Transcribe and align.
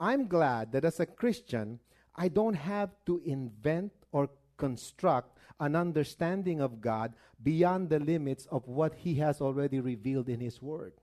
I'm 0.00 0.26
glad 0.26 0.72
that 0.72 0.84
as 0.84 0.98
a 0.98 1.06
Christian, 1.06 1.78
I 2.16 2.28
don't 2.28 2.54
have 2.54 2.90
to 3.06 3.20
invent 3.24 3.92
or 4.10 4.30
construct 4.56 5.38
an 5.60 5.76
understanding 5.76 6.60
of 6.60 6.80
God 6.80 7.12
beyond 7.42 7.90
the 7.90 8.00
limits 8.00 8.46
of 8.50 8.66
what 8.66 8.94
He 8.94 9.14
has 9.16 9.40
already 9.40 9.78
revealed 9.78 10.30
in 10.30 10.40
His 10.40 10.60
Word. 10.62 10.94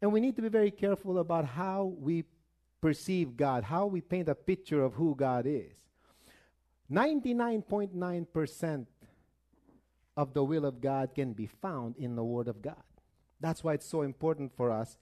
And 0.00 0.12
we 0.12 0.20
need 0.20 0.36
to 0.36 0.42
be 0.42 0.48
very 0.48 0.70
careful 0.70 1.18
about 1.18 1.44
how 1.44 1.92
we 1.98 2.24
perceive 2.80 3.36
God, 3.36 3.64
how 3.64 3.86
we 3.86 4.00
paint 4.00 4.28
a 4.28 4.34
picture 4.34 4.82
of 4.82 4.94
who 4.94 5.16
God 5.16 5.44
is. 5.46 5.72
99.9% 6.90 8.86
of 10.16 10.34
the 10.34 10.44
will 10.44 10.64
of 10.64 10.80
God 10.80 11.14
can 11.14 11.32
be 11.32 11.46
found 11.46 11.96
in 11.96 12.14
the 12.14 12.24
Word 12.24 12.48
of 12.48 12.62
God. 12.62 12.82
That's 13.40 13.62
why 13.62 13.74
it's 13.74 13.86
so 13.86 14.02
important 14.02 14.52
for 14.56 14.70
us 14.70 14.96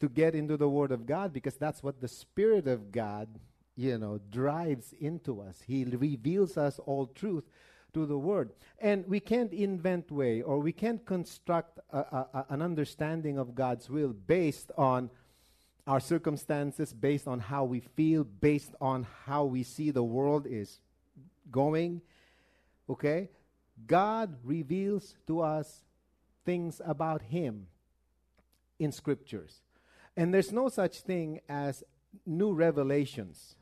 to 0.00 0.08
get 0.08 0.34
into 0.34 0.56
the 0.56 0.68
Word 0.68 0.92
of 0.92 1.06
God 1.06 1.32
because 1.32 1.56
that's 1.56 1.82
what 1.82 2.00
the 2.00 2.08
Spirit 2.08 2.66
of 2.66 2.92
God, 2.92 3.28
you 3.76 3.98
know, 3.98 4.20
drives 4.30 4.94
into 5.00 5.40
us. 5.40 5.62
He 5.66 5.84
reveals 5.84 6.56
us 6.56 6.78
all 6.80 7.06
truth 7.06 7.44
to 7.94 8.04
the 8.04 8.18
Word. 8.18 8.52
And 8.78 9.06
we 9.06 9.20
can't 9.20 9.52
invent 9.52 10.10
way 10.10 10.42
or 10.42 10.58
we 10.58 10.72
can't 10.72 11.04
construct 11.06 11.80
a, 11.90 11.98
a, 11.98 12.26
a, 12.34 12.46
an 12.50 12.62
understanding 12.62 13.38
of 13.38 13.54
God's 13.54 13.88
will 13.88 14.12
based 14.12 14.70
on 14.76 15.10
our 15.86 16.00
circumstances, 16.00 16.92
based 16.92 17.28
on 17.28 17.38
how 17.38 17.64
we 17.64 17.80
feel, 17.80 18.24
based 18.24 18.74
on 18.80 19.06
how 19.24 19.44
we 19.44 19.62
see 19.62 19.90
the 19.90 20.02
world 20.02 20.46
is 20.46 20.80
going. 21.50 22.02
Okay? 22.90 23.30
God 23.86 24.36
reveals 24.42 25.14
to 25.26 25.40
us 25.40 25.84
things 26.44 26.80
about 26.84 27.22
Him 27.22 27.66
in 28.78 28.92
scriptures. 28.92 29.62
And 30.16 30.32
there's 30.32 30.52
no 30.52 30.68
such 30.68 31.00
thing 31.00 31.40
as 31.48 31.84
new 32.24 32.52
revelations 32.52 33.56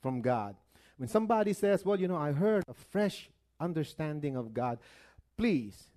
from 0.00 0.22
God. 0.22 0.56
When 0.96 1.08
somebody 1.08 1.52
says, 1.52 1.84
Well, 1.84 1.98
you 1.98 2.08
know, 2.08 2.16
I 2.16 2.32
heard 2.32 2.64
a 2.68 2.74
fresh 2.74 3.30
understanding 3.58 4.36
of 4.36 4.54
God, 4.54 4.78
please, 5.36 5.88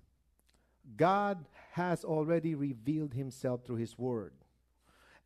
God 0.96 1.44
has 1.72 2.04
already 2.04 2.54
revealed 2.54 3.14
Himself 3.14 3.64
through 3.64 3.76
His 3.76 3.98
Word. 3.98 4.32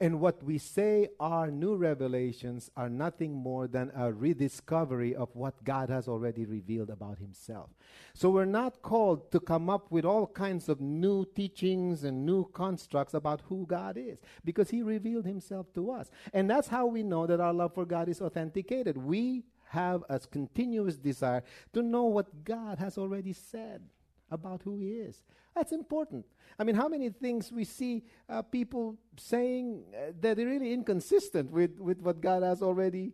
And 0.01 0.21
what 0.21 0.45
we 0.45 0.59
say 0.59 1.09
are 1.19 1.51
new 1.51 1.75
revelations 1.75 2.71
are 2.77 2.89
nothing 2.89 3.35
more 3.35 3.67
than 3.67 3.91
a 3.97 4.13
rediscovery 4.13 5.13
of 5.13 5.35
what 5.35 5.65
God 5.65 5.91
has 5.91 6.07
already 6.07 6.45
revealed 6.45 6.89
about 6.89 7.19
Himself. 7.19 7.71
So 8.15 8.31
we're 8.31 8.45
not 8.45 8.81
called 8.83 9.33
to 9.33 9.41
come 9.41 9.69
up 9.69 9.91
with 9.91 10.05
all 10.05 10.29
kinds 10.29 10.69
of 10.69 10.81
new 10.81 11.25
teachings 11.35 12.05
and 12.05 12.25
new 12.25 12.45
constructs 12.53 13.13
about 13.13 13.43
who 13.49 13.67
God 13.67 13.97
is, 13.97 14.21
because 14.45 14.71
He 14.71 14.83
revealed 14.83 15.27
Himself 15.27 15.67
to 15.75 15.91
us. 15.91 16.11
And 16.33 16.49
that's 16.49 16.69
how 16.69 16.87
we 16.87 17.03
know 17.03 17.27
that 17.27 17.41
our 17.41 17.53
love 17.53 17.75
for 17.75 17.85
God 17.85 18.09
is 18.09 18.21
authenticated. 18.21 18.97
We 18.97 19.47
have 19.71 20.05
a 20.09 20.21
continuous 20.21 20.97
desire 20.97 21.43
to 21.73 21.83
know 21.83 22.05
what 22.05 22.45
God 22.45 22.79
has 22.79 22.99
already 22.99 23.33
said 23.33 23.83
about 24.31 24.63
who 24.63 24.79
He 24.79 24.93
is. 24.93 25.23
That's 25.55 25.73
important. 25.73 26.27
I 26.59 26.65
mean, 26.65 26.75
how 26.75 26.89
many 26.89 27.11
things 27.11 27.53
we 27.53 27.65
see 27.65 28.05
uh, 28.29 28.43
people 28.43 28.97
saying 29.17 29.85
uh, 29.95 30.13
that 30.21 30.39
are 30.39 30.47
really 30.47 30.73
inconsistent 30.73 31.51
with, 31.51 31.79
with 31.79 32.01
what 32.01 32.21
God 32.21 32.43
has 32.43 32.63
already 32.63 33.13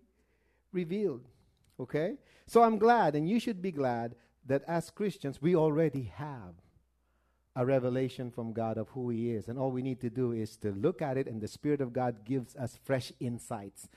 revealed. 0.73 1.27
Okay? 1.81 2.17
So 2.47 2.63
I'm 2.63 2.79
glad, 2.79 3.15
and 3.15 3.29
you 3.29 3.41
should 3.41 3.63
be 3.63 3.73
glad, 3.73 4.17
that 4.47 4.63
as 4.69 4.91
Christians, 4.91 5.41
we 5.41 5.57
already 5.57 6.13
have 6.17 6.55
a 7.57 7.65
revelation 7.65 8.31
from 8.31 8.53
God 8.53 8.77
of 8.77 8.89
who 8.91 9.09
He 9.11 9.31
is. 9.31 9.49
And 9.49 9.59
all 9.59 9.71
we 9.71 9.83
need 9.83 10.01
to 10.01 10.11
do 10.11 10.33
is 10.33 10.57
to 10.59 10.73
look 10.73 11.01
at 11.01 11.17
it, 11.17 11.27
and 11.27 11.41
the 11.41 11.49
Spirit 11.49 11.81
of 11.81 11.93
God 11.93 12.25
gives 12.25 12.55
us 12.57 12.79
fresh 12.85 13.13
insights 13.21 13.89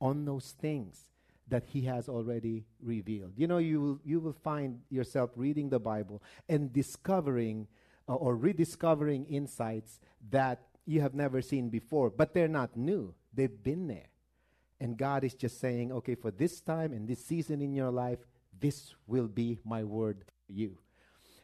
on 0.00 0.24
those 0.24 0.50
things 0.50 1.13
that 1.48 1.64
He 1.66 1.82
has 1.82 2.08
already 2.08 2.64
revealed. 2.80 3.32
You 3.36 3.46
know, 3.46 3.58
you 3.58 3.80
will, 3.80 4.00
you 4.04 4.20
will 4.20 4.32
find 4.32 4.80
yourself 4.90 5.30
reading 5.36 5.68
the 5.68 5.78
Bible 5.78 6.22
and 6.48 6.72
discovering 6.72 7.66
uh, 8.08 8.14
or 8.14 8.36
rediscovering 8.36 9.26
insights 9.26 10.00
that 10.30 10.62
you 10.86 11.00
have 11.00 11.14
never 11.14 11.40
seen 11.40 11.70
before, 11.70 12.10
but 12.10 12.34
they're 12.34 12.48
not 12.48 12.76
new. 12.76 13.14
They've 13.32 13.62
been 13.62 13.86
there. 13.86 14.08
And 14.80 14.98
God 14.98 15.24
is 15.24 15.34
just 15.34 15.60
saying, 15.60 15.92
okay, 15.92 16.14
for 16.14 16.30
this 16.30 16.60
time 16.60 16.92
and 16.92 17.08
this 17.08 17.24
season 17.24 17.62
in 17.62 17.72
your 17.72 17.90
life, 17.90 18.18
this 18.60 18.94
will 19.06 19.28
be 19.28 19.58
my 19.64 19.84
word 19.84 20.24
for 20.46 20.52
you. 20.52 20.78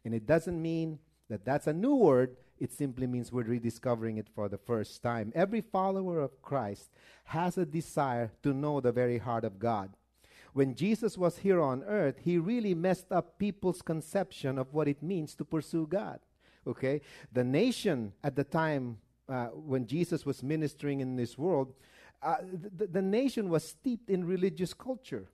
And 0.05 0.15
it 0.15 0.27
doesn't 0.27 0.61
mean 0.61 0.99
that 1.29 1.45
that's 1.45 1.67
a 1.67 1.73
new 1.73 1.95
word, 1.95 2.37
it 2.61 2.73
simply 2.73 3.07
means 3.07 3.33
we're 3.33 3.43
rediscovering 3.43 4.19
it 4.19 4.29
for 4.35 4.49
the 4.49 4.59
first 4.59 5.03
time. 5.03 5.33
Every 5.35 5.63
follower 5.63 6.21
of 6.21 6.43
Christ 6.43 6.91
has 7.25 7.57
a 7.57 7.65
desire 7.65 8.31
to 8.43 8.53
know 8.53 8.81
the 8.81 8.93
very 8.93 9.19
heart 9.19 9.45
of 9.45 9.59
God. 9.59 9.97
When 10.53 10.75
Jesus 10.75 11.17
was 11.17 11.39
here 11.39 11.61
on 11.61 11.83
earth, 11.85 12.17
he 12.23 12.37
really 12.37 12.75
messed 12.75 13.11
up 13.11 13.39
people's 13.39 13.83
conception 13.83 14.59
of 14.59 14.75
what 14.75 14.89
it 14.89 15.03
means 15.03 15.35
to 15.37 15.45
pursue 15.45 15.87
God. 15.87 16.21
Okay? 16.67 17.01
The 17.33 17.45
nation 17.45 18.13
at 18.23 18.37
the 18.37 18.45
time 18.45 18.99
uh, 19.29 19.47
when 19.47 19.87
Jesus 19.87 20.27
was 20.27 20.43
ministering 20.43 21.01
in 21.01 21.17
this 21.17 21.39
world, 21.39 21.73
uh, 22.23 22.37
the, 22.77 22.89
the 22.89 23.03
nation 23.03 23.49
was 23.49 23.65
steeped 23.65 24.11
in 24.11 24.25
religious 24.25 24.75
culture, 24.75 25.31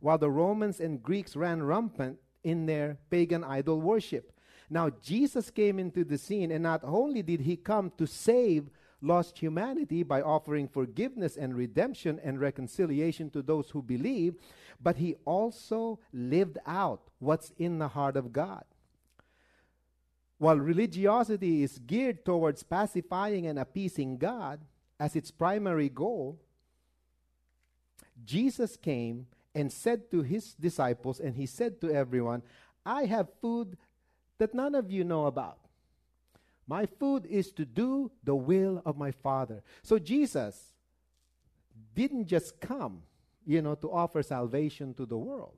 while 0.00 0.18
the 0.18 0.30
Romans 0.30 0.78
and 0.78 1.02
Greeks 1.02 1.34
ran 1.34 1.62
rampant 1.62 2.18
in 2.44 2.66
their 2.66 2.98
pagan 3.10 3.42
idol 3.42 3.80
worship. 3.80 4.32
Now, 4.70 4.90
Jesus 5.02 5.50
came 5.50 5.78
into 5.78 6.04
the 6.04 6.18
scene, 6.18 6.50
and 6.50 6.62
not 6.62 6.80
only 6.84 7.22
did 7.22 7.40
he 7.40 7.56
come 7.56 7.92
to 7.96 8.06
save 8.06 8.70
lost 9.00 9.38
humanity 9.38 10.02
by 10.02 10.20
offering 10.22 10.68
forgiveness 10.68 11.36
and 11.36 11.54
redemption 11.54 12.20
and 12.22 12.40
reconciliation 12.40 13.30
to 13.30 13.42
those 13.42 13.70
who 13.70 13.82
believe, 13.82 14.34
but 14.80 14.96
he 14.96 15.16
also 15.24 15.98
lived 16.12 16.58
out 16.66 17.02
what's 17.18 17.52
in 17.58 17.78
the 17.78 17.88
heart 17.88 18.16
of 18.16 18.32
God. 18.32 18.64
While 20.38 20.58
religiosity 20.58 21.62
is 21.62 21.78
geared 21.78 22.24
towards 22.24 22.62
pacifying 22.62 23.46
and 23.46 23.58
appeasing 23.58 24.18
God 24.18 24.60
as 25.00 25.16
its 25.16 25.30
primary 25.30 25.88
goal, 25.88 26.38
Jesus 28.24 28.76
came 28.76 29.26
and 29.54 29.72
said 29.72 30.10
to 30.10 30.22
his 30.22 30.54
disciples, 30.54 31.18
and 31.18 31.36
he 31.36 31.46
said 31.46 31.80
to 31.80 31.92
everyone, 31.92 32.42
I 32.86 33.06
have 33.06 33.28
food 33.40 33.76
that 34.38 34.54
none 34.54 34.74
of 34.74 34.90
you 34.90 35.04
know 35.04 35.26
about. 35.26 35.58
My 36.66 36.86
food 36.86 37.26
is 37.26 37.50
to 37.52 37.64
do 37.64 38.10
the 38.24 38.34
will 38.34 38.82
of 38.84 38.96
my 38.96 39.10
Father. 39.10 39.62
So 39.82 39.98
Jesus 39.98 40.72
didn't 41.94 42.26
just 42.26 42.60
come, 42.60 43.02
you 43.46 43.62
know, 43.62 43.74
to 43.76 43.90
offer 43.90 44.22
salvation 44.22 44.94
to 44.94 45.06
the 45.06 45.16
world. 45.16 45.56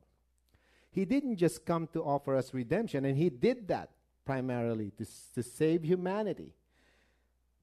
He 0.91 1.05
didn't 1.05 1.37
just 1.37 1.65
come 1.65 1.87
to 1.93 2.01
offer 2.03 2.35
us 2.35 2.53
redemption, 2.53 3.05
and 3.05 3.17
he 3.17 3.29
did 3.29 3.67
that 3.69 3.89
primarily 4.25 4.91
to, 4.97 5.05
to 5.35 5.43
save 5.43 5.83
humanity 5.83 6.53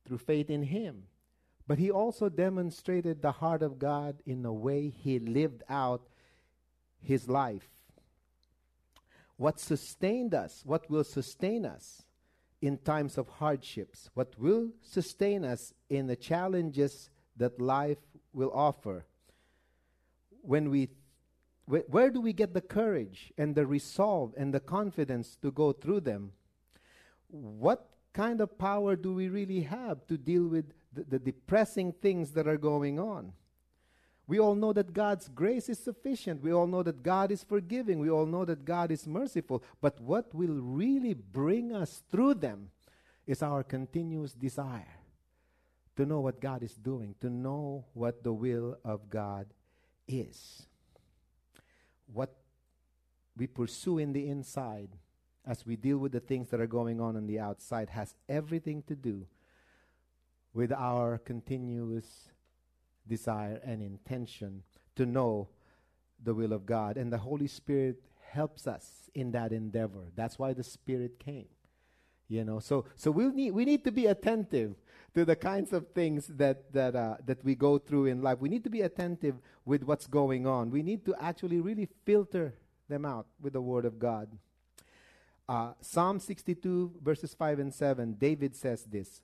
through 0.07 0.19
faith 0.19 0.51
in 0.51 0.63
Him. 0.63 1.05
But 1.67 1.79
He 1.79 1.91
also 1.91 2.29
demonstrated 2.29 3.21
the 3.21 3.33
heart 3.33 3.63
of 3.63 3.79
God 3.79 4.17
in 4.27 4.43
the 4.43 4.53
way 4.53 4.89
He 4.89 5.19
lived 5.19 5.63
out 5.69 6.09
His 7.01 7.29
life. 7.29 7.69
What 9.39 9.59
sustained 9.59 10.35
us, 10.35 10.63
what 10.67 10.91
will 10.91 11.05
sustain 11.05 11.65
us 11.65 12.03
in 12.61 12.77
times 12.77 13.17
of 13.17 13.29
hardships, 13.29 14.11
what 14.15 14.39
will 14.39 14.73
sustain 14.83 15.45
us 15.45 15.73
in 15.89 16.07
the 16.07 16.17
challenges 16.17 17.09
that 17.37 17.59
life 17.61 17.99
will 18.35 18.53
offer, 18.53 19.07
when 20.43 20.69
we 20.69 20.91
where 21.67 22.11
do 22.11 22.21
we 22.23 22.33
get 22.33 22.55
the 22.55 22.63
courage 22.63 23.31
and 23.37 23.55
the 23.55 23.67
resolve 23.67 24.33
and 24.39 24.55
the 24.55 24.61
confidence 24.61 25.37
to 25.43 25.51
go 25.51 25.73
through 25.73 26.01
them? 26.01 26.33
what 27.31 27.89
kind 28.13 28.41
of 28.41 28.59
power 28.59 28.97
do 28.97 29.15
we 29.15 29.29
really 29.29 29.61
have 29.61 30.07
to 30.07 30.17
deal 30.17 30.47
with 30.47 30.73
the, 30.93 31.05
the 31.05 31.19
depressing 31.19 31.93
things 31.93 32.33
that 32.33 32.49
are 32.49 32.57
going 32.57 32.99
on? 32.99 33.33
We 34.29 34.39
all 34.39 34.55
know 34.55 34.75
that 34.75 34.93
God's 34.93 35.27
grace 35.29 35.71
is 35.71 35.79
sufficient. 35.79 36.43
We 36.43 36.53
all 36.53 36.67
know 36.67 36.83
that 36.83 37.03
God 37.03 37.33
is 37.33 37.43
forgiving. 37.43 37.99
We 37.99 38.11
all 38.11 38.27
know 38.27 38.45
that 38.45 38.67
God 38.67 38.93
is 38.93 39.07
merciful. 39.07 39.65
But 39.81 39.99
what 40.03 40.35
will 40.35 40.61
really 40.61 41.15
bring 41.15 41.75
us 41.75 42.03
through 42.11 42.35
them 42.35 42.71
is 43.27 43.43
our 43.43 43.65
continuous 43.65 44.35
desire 44.35 44.99
to 45.97 46.05
know 46.05 46.21
what 46.21 46.43
God 46.43 46.63
is 46.63 46.75
doing, 46.75 47.15
to 47.23 47.31
know 47.31 47.87
what 47.95 48.23
the 48.23 48.33
will 48.33 48.77
of 48.85 49.09
God 49.09 49.47
is. 50.07 50.67
What 52.13 52.37
we 53.35 53.47
pursue 53.47 53.97
in 53.97 54.13
the 54.13 54.29
inside 54.29 54.91
as 55.47 55.65
we 55.65 55.75
deal 55.77 55.97
with 55.97 56.13
the 56.13 56.21
things 56.21 56.51
that 56.51 56.61
are 56.61 56.67
going 56.67 57.01
on 57.01 57.17
on 57.17 57.27
the 57.27 57.41
outside 57.41 57.89
has 57.89 58.15
everything 58.29 58.83
to 58.89 58.95
do 58.95 59.27
with 60.53 60.71
our 60.71 61.17
continuous 61.17 62.29
desire 63.09 63.61
and 63.65 63.83
intention 63.83 64.63
to 64.97 65.07
know 65.07 65.49
the 66.23 66.35
will 66.35 66.53
of 66.53 66.67
God. 66.67 66.97
And 66.97 67.13
the 67.13 67.19
Holy 67.19 67.47
Spirit 67.47 68.03
helps 68.31 68.67
us 68.67 69.11
in 69.15 69.33
that 69.33 69.53
endeavor. 69.53 70.13
That's 70.15 70.39
why 70.39 70.53
the 70.53 70.65
Spirit 70.65 71.19
came. 71.19 71.49
You 72.29 72.45
know, 72.45 72.59
so 72.59 72.85
so 72.95 73.11
we 73.11 73.27
need 73.29 73.53
we 73.53 73.65
need 73.65 73.85
to 73.85 73.91
be 73.91 74.05
attentive 74.05 74.75
to 75.15 75.25
the 75.25 75.35
kinds 75.35 75.73
of 75.73 75.89
things 75.95 76.27
that 76.27 76.71
that 76.75 76.95
uh, 76.95 77.17
that 77.25 77.43
we 77.43 77.55
go 77.55 77.79
through 77.79 78.05
in 78.07 78.21
life. 78.21 78.39
We 78.39 78.51
need 78.51 78.65
to 78.65 78.71
be 78.71 78.83
attentive 78.83 79.37
with 79.65 79.83
what's 79.83 80.07
going 80.07 80.47
on. 80.47 80.71
We 80.71 80.83
need 80.83 81.07
to 81.07 81.15
actually 81.19 81.61
really 81.61 81.89
filter 82.05 82.55
them 82.87 83.07
out 83.07 83.29
with 83.41 83.55
the 83.55 83.63
Word 83.63 83.87
of 83.87 83.99
God. 83.99 84.29
Uh, 85.49 85.73
Psalm 85.81 86.21
62 86.21 86.97
verses 87.03 87.33
5 87.33 87.61
and 87.61 87.73
7. 87.73 88.17
David 88.19 88.55
says 88.55 88.85
this. 88.85 89.23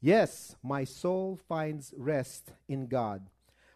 Yes, 0.00 0.56
my 0.62 0.84
soul 0.84 1.38
finds 1.48 1.94
rest 1.96 2.52
in 2.68 2.86
God. 2.86 3.28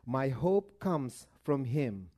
My 0.07 0.29
hope 0.29 0.79
comes 0.79 1.27
from 1.43 1.65
Him. 1.65 2.11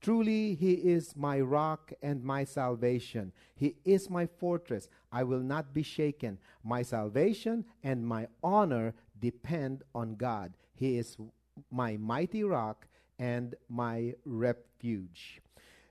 Truly, 0.00 0.54
He 0.54 0.74
is 0.74 1.16
my 1.16 1.40
rock 1.40 1.92
and 2.02 2.22
my 2.22 2.44
salvation. 2.44 3.32
He 3.54 3.76
is 3.84 4.10
my 4.10 4.26
fortress. 4.26 4.88
I 5.10 5.24
will 5.24 5.40
not 5.40 5.72
be 5.72 5.82
shaken. 5.82 6.38
My 6.62 6.82
salvation 6.82 7.64
and 7.82 8.06
my 8.06 8.28
honor 8.42 8.94
depend 9.18 9.82
on 9.94 10.16
God. 10.16 10.52
He 10.74 10.98
is 10.98 11.16
my 11.70 11.96
mighty 11.96 12.44
rock 12.44 12.86
and 13.18 13.54
my 13.68 14.14
refuge. 14.24 15.40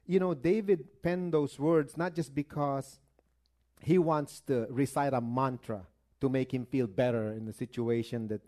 You 0.06 0.20
know, 0.20 0.36
David 0.36 1.02
penned 1.02 1.34
those 1.34 1.58
words 1.58 1.98
not 1.98 2.14
just 2.14 2.36
because 2.36 3.00
he 3.82 3.98
wants 3.98 4.40
to 4.42 4.68
recite 4.70 5.14
a 5.14 5.22
mantra 5.22 5.88
to 6.22 6.30
make 6.30 6.54
him 6.54 6.66
feel 6.66 6.88
better 6.88 7.32
in 7.32 7.46
the 7.46 7.54
situation 7.54 8.28
that 8.28 8.42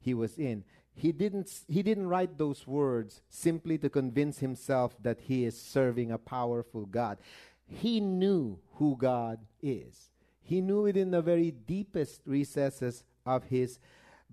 he 0.00 0.14
was 0.14 0.38
in 0.38 0.64
he 0.98 1.12
didn't, 1.12 1.60
he 1.68 1.82
didn't 1.82 2.08
write 2.08 2.36
those 2.36 2.66
words 2.66 3.22
simply 3.30 3.78
to 3.78 3.88
convince 3.88 4.40
himself 4.40 4.96
that 5.02 5.20
he 5.20 5.44
is 5.44 5.58
serving 5.58 6.10
a 6.10 6.18
powerful 6.18 6.86
God. 6.86 7.18
He 7.66 8.00
knew 8.00 8.58
who 8.74 8.96
God 8.96 9.38
is. 9.62 10.10
He 10.42 10.60
knew 10.60 10.86
it 10.86 10.96
in 10.96 11.12
the 11.12 11.22
very 11.22 11.52
deepest 11.52 12.22
recesses 12.26 13.04
of 13.24 13.44
his 13.44 13.78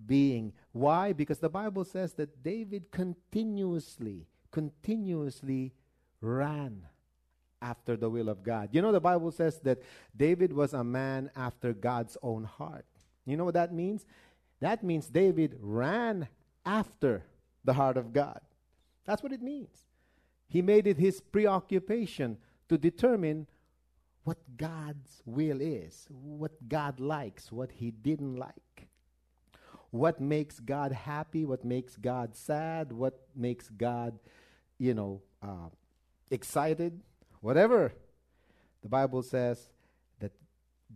being. 0.08 0.54
Why? 0.72 1.14
Because 1.14 1.40
the 1.40 1.50
Bible 1.50 1.86
says 1.86 2.14
that 2.14 2.42
David 2.42 2.90
continuously, 2.90 4.26
continuously 4.52 5.74
ran 6.20 6.88
after 7.62 7.98
the 7.98 8.10
will 8.10 8.30
of 8.30 8.44
God. 8.44 8.69
You 8.72 8.81
know, 8.81 8.92
the 8.92 9.00
Bible 9.00 9.31
says 9.31 9.60
that 9.60 9.81
David 10.16 10.54
was 10.54 10.74
a 10.74 10.84
man 10.84 11.31
after 11.36 11.74
God's 11.74 12.18
own 12.22 12.44
heart. 12.44 12.86
You 13.25 13.38
know 13.38 13.46
what 13.46 13.56
that 13.56 13.74
means? 13.74 14.06
That 14.60 14.84
means 14.84 15.07
David 15.07 15.57
ran 15.60 16.28
after 16.66 17.24
the 17.63 17.74
heart 17.74 17.98
of 17.98 18.13
God. 18.13 18.40
That's 19.06 19.24
what 19.24 19.31
it 19.31 19.42
means. 19.42 19.86
He 20.48 20.62
made 20.62 20.88
it 20.88 20.98
his 20.98 21.22
preoccupation 21.22 22.38
to 22.69 22.78
determine 22.78 23.48
what 24.24 24.38
God's 24.58 25.22
will 25.25 25.62
is, 25.62 26.08
what 26.10 26.68
God 26.68 27.00
likes, 27.00 27.51
what 27.51 27.72
he 27.72 27.92
didn't 27.92 28.36
like, 28.36 28.88
what 29.92 30.19
makes 30.19 30.60
God 30.60 30.92
happy, 30.92 31.46
what 31.46 31.63
makes 31.63 31.96
God 31.96 32.36
sad, 32.36 32.92
what 32.92 33.28
makes 33.36 33.69
God, 33.69 34.18
you 34.80 34.94
know, 34.94 35.22
uh, 35.44 35.69
excited, 36.31 37.01
whatever. 37.45 37.94
The 38.81 38.89
Bible 38.89 39.21
says 39.21 39.69
that 40.19 40.31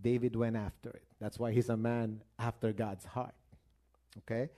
David 0.01 0.35
went 0.35 0.55
after 0.55 0.89
it. 0.89 1.03
That's 1.21 1.37
why 1.37 1.51
he's 1.51 1.69
a 1.69 1.77
man 1.77 2.23
after 2.39 2.73
God's 2.73 3.05
heart. 3.05 3.35
Okay? 4.17 4.49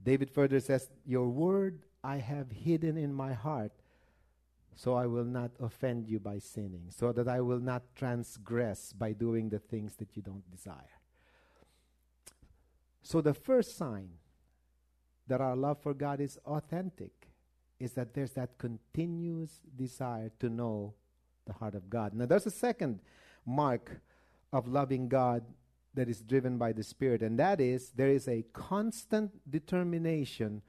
David 0.00 0.30
further 0.30 0.60
says, 0.60 0.88
Your 1.04 1.28
word 1.28 1.82
I 2.04 2.18
have 2.18 2.52
hidden 2.52 2.96
in 2.96 3.12
my 3.12 3.32
heart, 3.32 3.72
so 4.76 4.94
I 4.94 5.06
will 5.06 5.24
not 5.24 5.50
offend 5.58 6.06
you 6.06 6.20
by 6.20 6.38
sinning, 6.38 6.90
so 6.90 7.10
that 7.10 7.26
I 7.26 7.40
will 7.40 7.58
not 7.58 7.82
transgress 7.96 8.92
by 8.92 9.14
doing 9.14 9.48
the 9.48 9.58
things 9.58 9.96
that 9.96 10.16
you 10.16 10.22
don't 10.22 10.48
desire. 10.48 11.00
So, 13.02 13.20
the 13.20 13.34
first 13.34 13.76
sign 13.76 14.10
that 15.26 15.40
our 15.40 15.56
love 15.56 15.82
for 15.82 15.92
God 15.92 16.20
is 16.20 16.38
authentic 16.44 17.15
is 17.78 17.92
that 17.92 18.14
there's 18.14 18.32
that 18.32 18.58
continuous 18.58 19.60
desire 19.76 20.30
to 20.40 20.48
know 20.48 20.94
the 21.46 21.52
heart 21.52 21.74
of 21.74 21.88
God. 21.90 22.14
Now, 22.14 22.26
there's 22.26 22.46
a 22.46 22.50
second 22.50 23.00
mark 23.44 24.00
of 24.52 24.66
loving 24.66 25.08
God 25.08 25.44
that 25.94 26.08
is 26.08 26.20
driven 26.20 26.58
by 26.58 26.72
the 26.72 26.82
Spirit, 26.82 27.22
and 27.22 27.38
that 27.38 27.60
is 27.60 27.90
there 27.96 28.10
is 28.10 28.28
a 28.28 28.44
constant 28.52 29.32
determination 29.50 30.62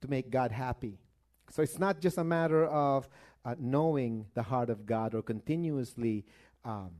to 0.00 0.08
make 0.08 0.30
God 0.30 0.50
happy. 0.52 0.98
So 1.50 1.62
it's 1.62 1.78
not 1.78 2.00
just 2.00 2.16
a 2.16 2.24
matter 2.24 2.64
of 2.66 3.08
uh, 3.44 3.54
knowing 3.58 4.26
the 4.34 4.42
heart 4.42 4.70
of 4.70 4.86
God 4.86 5.14
or 5.14 5.22
continuously 5.22 6.24
um, 6.64 6.90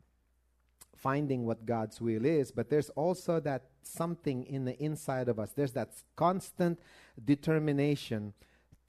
finding 0.97 1.47
what 1.47 1.65
God's 1.65 2.01
will 2.01 2.27
is, 2.27 2.51
but 2.51 2.69
there's 2.69 2.91
also 2.91 3.41
that 3.41 3.65
something 3.83 4.45
in 4.45 4.65
the 4.65 4.79
inside 4.83 5.29
of 5.29 5.39
us. 5.39 5.53
There's 5.53 5.73
that 5.73 5.93
constant 6.17 6.79
determination 7.25 8.35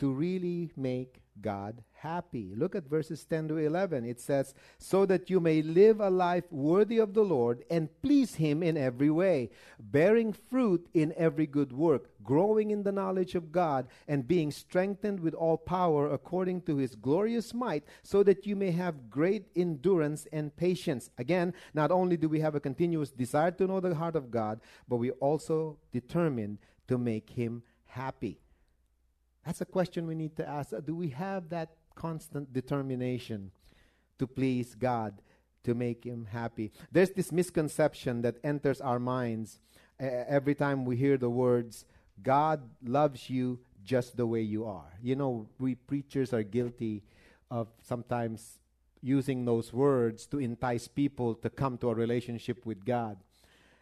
to 0.02 0.12
really 0.12 0.72
make 0.76 1.22
God 1.40 1.84
happy. 1.94 2.54
Look 2.56 2.76
at 2.76 2.90
verses 2.90 3.24
10 3.24 3.50
to 3.50 3.58
11. 3.58 4.04
It 4.04 4.20
says, 4.20 4.56
So 4.80 5.06
that 5.06 5.30
you 5.30 5.40
may 5.40 5.62
live 5.62 6.02
a 6.02 6.10
life 6.10 6.52
worthy 6.52 6.98
of 6.98 7.14
the 7.14 7.22
Lord 7.22 7.64
and 7.70 7.88
please 8.02 8.34
Him 8.34 8.64
in 8.64 8.78
every 8.78 9.12
way, 9.12 9.52
bearing 9.80 10.34
fruit 10.34 10.90
in 10.96 11.14
every 11.16 11.46
good 11.46 11.72
work, 11.72 12.10
growing 12.24 12.72
in 12.72 12.82
the 12.82 12.92
knowledge 12.92 13.36
of 13.36 13.52
God, 13.52 13.88
and 14.08 14.28
being 14.28 14.50
strengthened 14.50 15.20
with 15.20 15.36
all 15.36 15.56
power 15.56 16.12
according 16.12 16.62
to 16.64 16.78
His 16.78 16.96
glorious 16.96 17.54
might, 17.54 17.84
so 18.02 18.24
that 18.24 18.48
you 18.48 18.56
may 18.56 18.72
have 18.72 19.12
great 19.12 19.50
endurance 19.56 20.26
and 20.34 20.56
patience. 20.58 21.12
Again, 21.20 21.54
not 21.76 21.92
only 21.92 22.18
do 22.18 22.28
we 22.28 22.40
have 22.40 22.56
a 22.56 22.60
continuous 22.60 23.12
desire 23.12 23.52
to 23.52 23.68
know 23.68 23.80
the 23.80 23.94
heart 23.94 24.16
of 24.16 24.32
God, 24.32 24.62
but 24.88 24.98
we 24.98 25.12
also 25.12 25.78
determined 25.94 26.58
to 26.88 26.98
make 26.98 27.30
Him 27.30 27.62
happy. 27.86 28.40
That's 29.46 29.62
a 29.62 29.66
question 29.66 30.08
we 30.08 30.16
need 30.16 30.36
to 30.38 30.48
ask. 30.48 30.72
Do 30.86 30.96
we 30.96 31.10
have 31.10 31.50
that 31.50 31.70
constant 31.96 32.54
determination 32.54 33.52
to 34.20 34.28
please 34.28 34.76
God, 34.76 35.22
to 35.64 35.74
make 35.74 36.04
Him 36.04 36.28
happy? 36.32 36.72
There's 36.92 37.12
this 37.12 37.32
misconception 37.32 38.22
that 38.22 38.38
enters 38.44 38.82
our 38.82 39.00
minds 39.00 39.60
uh, 40.02 40.06
every 40.28 40.56
time 40.56 40.86
we 40.86 40.96
hear 40.96 41.18
the 41.18 41.30
words, 41.30 41.86
God 42.22 42.62
loves 42.84 43.30
you 43.30 43.60
just 43.84 44.18
the 44.18 44.26
way 44.26 44.42
you 44.42 44.66
are. 44.66 44.94
You 45.02 45.16
know, 45.16 45.48
we 45.60 45.76
preachers 45.76 46.34
are 46.34 46.44
guilty 46.44 47.04
of 47.50 47.68
sometimes 47.82 48.60
using 49.02 49.46
those 49.46 49.74
words 49.74 50.26
to 50.28 50.40
entice 50.40 50.88
people 50.88 51.36
to 51.36 51.50
come 51.50 51.78
to 51.80 51.90
a 51.90 51.96
relationship 51.96 52.66
with 52.66 52.86
God. 52.86 53.18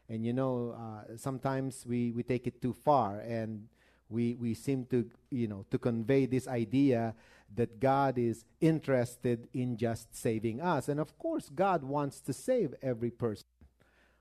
And 0.07 0.25
you 0.25 0.33
know, 0.33 0.75
uh, 0.77 1.17
sometimes 1.17 1.85
we, 1.85 2.11
we 2.11 2.23
take 2.23 2.47
it 2.47 2.61
too 2.61 2.73
far 2.73 3.19
and 3.19 3.67
we, 4.09 4.35
we 4.35 4.53
seem 4.53 4.85
to, 4.85 5.09
you 5.29 5.47
know, 5.47 5.65
to 5.71 5.77
convey 5.77 6.25
this 6.25 6.47
idea 6.47 7.13
that 7.55 7.79
God 7.79 8.17
is 8.17 8.45
interested 8.59 9.47
in 9.53 9.77
just 9.77 10.15
saving 10.15 10.61
us. 10.61 10.89
And 10.89 10.99
of 10.99 11.17
course, 11.17 11.49
God 11.49 11.83
wants 11.83 12.19
to 12.21 12.33
save 12.33 12.73
every 12.81 13.11
person. 13.11 13.45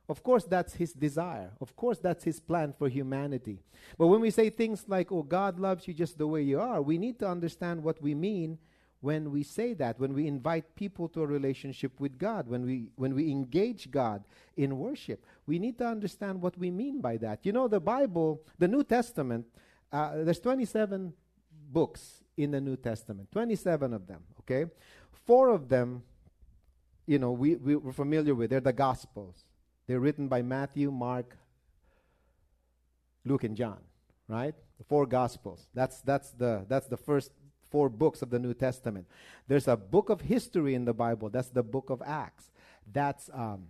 Of 0.09 0.23
course, 0.23 0.45
that's 0.45 0.75
his 0.75 0.95
desire. 0.95 1.50
Of 1.61 1.76
course, 1.76 1.99
that's 1.99 2.25
his 2.25 2.40
plan 2.40 2.73
for 2.78 2.88
humanity. 2.88 3.61
But 3.99 4.07
when 4.07 4.21
we 4.21 4.30
say 4.30 4.49
things 4.49 4.85
like, 4.88 5.12
oh, 5.12 5.23
God 5.23 5.61
loves 5.61 5.87
you 5.87 5.92
just 5.92 6.16
the 6.16 6.26
way 6.26 6.42
you 6.42 6.61
are, 6.61 6.80
we 6.80 6.97
need 6.97 7.18
to 7.18 7.28
understand 7.28 7.83
what 7.83 8.00
we 8.00 8.14
mean 8.14 8.59
when 9.00 9.30
we 9.30 9.42
say 9.42 9.75
that, 9.75 10.00
when 10.00 10.12
we 10.12 10.26
invite 10.26 10.75
people 10.75 11.09
to 11.09 11.23
a 11.23 11.26
relationship 11.26 12.00
with 12.00 12.18
God, 12.18 12.49
when 12.49 12.64
we, 12.64 12.88
when 12.97 13.14
we 13.14 13.30
engage 13.30 13.90
God 13.90 14.25
in 14.57 14.78
worship. 14.78 15.25
We 15.47 15.59
need 15.59 15.78
to 15.78 15.87
understand 15.87 16.40
what 16.40 16.59
we 16.59 16.71
mean 16.71 17.00
by 17.00 17.18
that. 17.18 17.45
You 17.45 17.52
know, 17.52 17.68
the 17.68 17.78
Bible, 17.78 18.42
the 18.59 18.66
New 18.66 18.83
Testament, 18.83 19.47
uh, 19.92 20.25
there's 20.25 20.40
27 20.40 21.12
books 21.71 22.23
in 22.37 22.50
the 22.50 22.61
New 22.61 22.76
Testament, 22.76 23.30
27 23.33 23.92
of 23.92 24.07
them, 24.07 24.23
okay? 24.40 24.71
Four 25.26 25.49
of 25.50 25.68
them, 25.68 26.02
you 27.07 27.18
know, 27.18 27.33
we, 27.33 27.57
we, 27.57 27.76
we're 27.76 27.92
familiar 27.92 28.35
with. 28.35 28.50
They're 28.50 28.61
the 28.61 28.73
Gospels. 28.73 29.45
They're 29.87 30.00
written 30.00 30.28
by 30.28 30.42
Matthew, 30.42 30.90
Mark, 30.90 31.37
Luke, 33.25 33.45
and 33.45 33.57
John, 33.57 33.78
right? 34.28 34.54
The 34.78 34.85
four 34.85 35.07
Gospels. 35.07 35.66
That's, 35.75 36.00
that's, 36.02 36.30
the, 36.33 36.64
that's 36.68 36.87
the 36.87 36.97
first 36.97 37.33
four 37.71 37.88
books 37.88 38.23
of 38.23 38.30
the 38.30 38.38
New 38.38 38.54
Testament. 38.54 39.07
There's 39.47 39.68
a 39.68 39.76
book 39.76 40.11
of 40.11 40.21
history 40.21 40.75
in 40.75 40.85
the 40.85 40.95
Bible. 40.95 41.30
That's 41.30 41.49
the 41.49 41.62
book 41.62 41.90
of 41.90 42.02
Acts. 42.04 42.50
That's 42.90 43.28
um, 43.33 43.66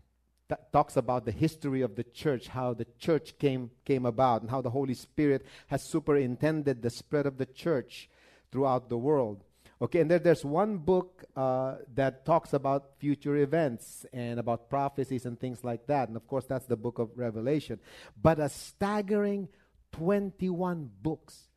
that 0.48 0.72
talks 0.72 0.96
about 0.96 1.24
the 1.24 1.30
history 1.30 1.82
of 1.82 1.94
the 1.94 2.04
church, 2.04 2.48
how 2.48 2.74
the 2.74 2.86
church 2.98 3.38
came, 3.38 3.70
came 3.84 4.06
about, 4.06 4.42
and 4.42 4.50
how 4.50 4.60
the 4.60 4.70
Holy 4.70 4.94
Spirit 4.94 5.44
has 5.68 5.82
superintended 5.82 6.82
the 6.82 6.90
spread 6.90 7.26
of 7.26 7.36
the 7.36 7.46
church 7.46 8.08
throughout 8.50 8.88
the 8.88 8.96
world. 8.96 9.44
Okay, 9.80 10.00
and 10.00 10.10
there, 10.10 10.18
there's 10.18 10.44
one 10.44 10.78
book 10.78 11.24
uh, 11.36 11.76
that 11.94 12.24
talks 12.24 12.52
about 12.52 12.96
future 12.98 13.36
events 13.36 14.04
and 14.12 14.40
about 14.40 14.68
prophecies 14.68 15.24
and 15.24 15.38
things 15.38 15.62
like 15.62 15.86
that. 15.86 16.08
And 16.08 16.16
of 16.16 16.26
course, 16.26 16.46
that's 16.46 16.66
the 16.66 16.76
book 16.76 16.98
of 16.98 17.10
Revelation. 17.14 17.78
But 18.20 18.40
a 18.40 18.48
staggering 18.48 19.48
21 19.92 20.90
books 21.00 21.48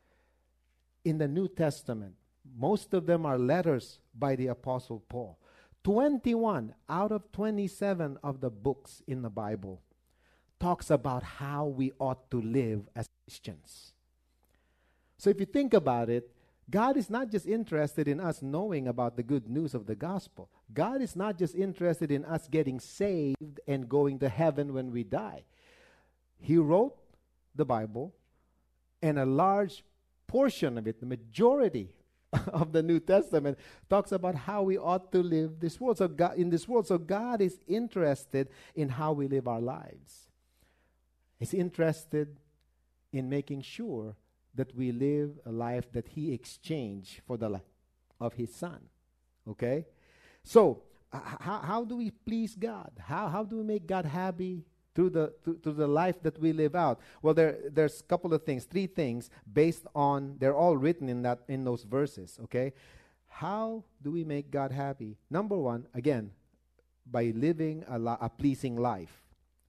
in 1.03 1.17
the 1.17 1.27
New 1.27 1.47
Testament. 1.47 2.13
Most 2.57 2.93
of 2.93 3.05
them 3.05 3.25
are 3.25 3.39
letters 3.39 3.99
by 4.13 4.35
the 4.35 4.47
Apostle 4.47 5.03
Paul. 5.09 5.37
21 5.83 6.75
out 6.89 7.11
of 7.11 7.31
27 7.31 8.17
of 8.23 8.41
the 8.41 8.49
books 8.49 9.01
in 9.07 9.21
the 9.21 9.29
Bible 9.29 9.81
talks 10.59 10.91
about 10.91 11.23
how 11.23 11.65
we 11.65 11.91
ought 11.99 12.29
to 12.29 12.39
live 12.39 12.87
as 12.95 13.09
Christians. 13.25 13.93
So 15.17 15.29
if 15.29 15.39
you 15.39 15.45
think 15.45 15.73
about 15.73 16.09
it, 16.09 16.31
God 16.69 16.97
is 16.97 17.09
not 17.09 17.29
just 17.29 17.47
interested 17.47 18.07
in 18.07 18.19
us 18.19 18.41
knowing 18.41 18.87
about 18.87 19.17
the 19.17 19.23
good 19.23 19.49
news 19.49 19.73
of 19.73 19.87
the 19.87 19.95
gospel. 19.95 20.49
God 20.73 21.01
is 21.01 21.15
not 21.15 21.37
just 21.37 21.55
interested 21.55 22.11
in 22.11 22.23
us 22.25 22.47
getting 22.47 22.79
saved 22.79 23.59
and 23.67 23.89
going 23.89 24.19
to 24.19 24.29
heaven 24.29 24.73
when 24.73 24.91
we 24.91 25.03
die. 25.03 25.43
He 26.39 26.57
wrote 26.57 26.95
the 27.55 27.65
Bible, 27.65 28.13
and 29.01 29.19
a 29.19 29.25
large 29.25 29.83
portion 30.27 30.77
of 30.77 30.87
it, 30.87 30.99
the 30.99 31.05
majority 31.05 31.89
of 32.53 32.71
the 32.71 32.81
New 32.81 32.99
Testament 32.99 33.57
talks 33.89 34.11
about 34.11 34.35
how 34.35 34.63
we 34.63 34.77
ought 34.77 35.11
to 35.11 35.21
live 35.21 35.59
this 35.59 35.79
world. 35.79 35.97
So 35.97 36.07
God, 36.07 36.37
in 36.37 36.49
this 36.49 36.67
world, 36.67 36.87
so 36.87 36.97
God 36.97 37.41
is 37.41 37.59
interested 37.67 38.49
in 38.75 38.89
how 38.89 39.11
we 39.11 39.27
live 39.27 39.47
our 39.47 39.61
lives. 39.61 40.29
He's 41.39 41.53
interested 41.53 42.37
in 43.11 43.29
making 43.29 43.63
sure 43.63 44.15
that 44.55 44.75
we 44.75 44.91
live 44.91 45.39
a 45.45 45.51
life 45.51 45.91
that 45.91 46.07
He 46.09 46.33
exchanged 46.33 47.21
for 47.25 47.37
the 47.37 47.49
life 47.49 47.61
of 48.19 48.33
His 48.33 48.53
Son. 48.53 48.79
Okay, 49.47 49.85
so 50.43 50.83
uh, 51.11 51.19
how 51.39 51.59
how 51.59 51.83
do 51.83 51.97
we 51.97 52.11
please 52.11 52.55
God? 52.55 52.91
How 52.99 53.27
how 53.27 53.43
do 53.43 53.57
we 53.57 53.63
make 53.63 53.87
God 53.87 54.05
happy? 54.05 54.63
Through 54.93 55.09
the 55.09 55.33
through, 55.43 55.59
through, 55.59 55.73
the 55.73 55.87
life 55.87 56.21
that 56.23 56.39
we 56.39 56.53
live 56.53 56.75
out. 56.75 56.99
Well 57.21 57.33
there 57.33 57.57
there's 57.71 58.01
a 58.01 58.03
couple 58.03 58.33
of 58.33 58.43
things 58.43 58.65
three 58.65 58.87
things 58.87 59.29
based 59.51 59.85
on 59.95 60.35
they're 60.39 60.55
all 60.55 60.77
written 60.77 61.09
in 61.09 61.21
that 61.23 61.39
in 61.47 61.63
those 61.63 61.83
verses 61.83 62.39
okay? 62.43 62.73
How 63.27 63.83
do 64.01 64.11
we 64.11 64.23
make 64.23 64.51
god 64.51 64.71
happy? 64.71 65.17
Number 65.29 65.57
one 65.57 65.87
again 65.93 66.31
by 67.09 67.31
living 67.35 67.83
a, 67.87 67.99
a 67.99 68.29
pleasing 68.29 68.75
life 68.75 69.23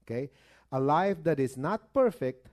okay? 0.05 0.29
A 0.71 0.79
life 0.79 1.23
that 1.23 1.39
is 1.39 1.57
not 1.57 1.93
perfect 1.93 2.47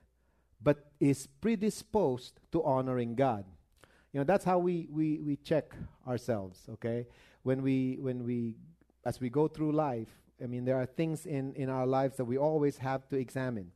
but 0.63 0.91
is 0.99 1.27
predisposed 1.27 2.39
to 2.51 2.63
honoring 2.63 3.15
god. 3.15 3.45
You 4.13 4.19
know 4.19 4.23
that's 4.23 4.45
how 4.45 4.59
we 4.59 4.87
we 4.91 5.19
we 5.19 5.35
check 5.37 5.73
ourselves 6.07 6.59
okay? 6.69 7.07
When 7.43 7.61
we 7.61 7.97
when 7.99 8.23
we 8.23 8.55
as 9.03 9.19
we 9.19 9.29
go 9.29 9.47
through 9.47 9.71
life 9.71 10.20
I 10.41 10.47
mean, 10.47 10.65
there 10.65 10.77
are 10.77 10.85
things 10.85 11.25
in, 11.25 11.53
in 11.53 11.69
our 11.69 11.85
lives 11.85 12.17
that 12.17 12.25
we 12.25 12.37
always 12.37 12.77
have 12.77 13.07
to 13.09 13.17
examine. 13.17 13.71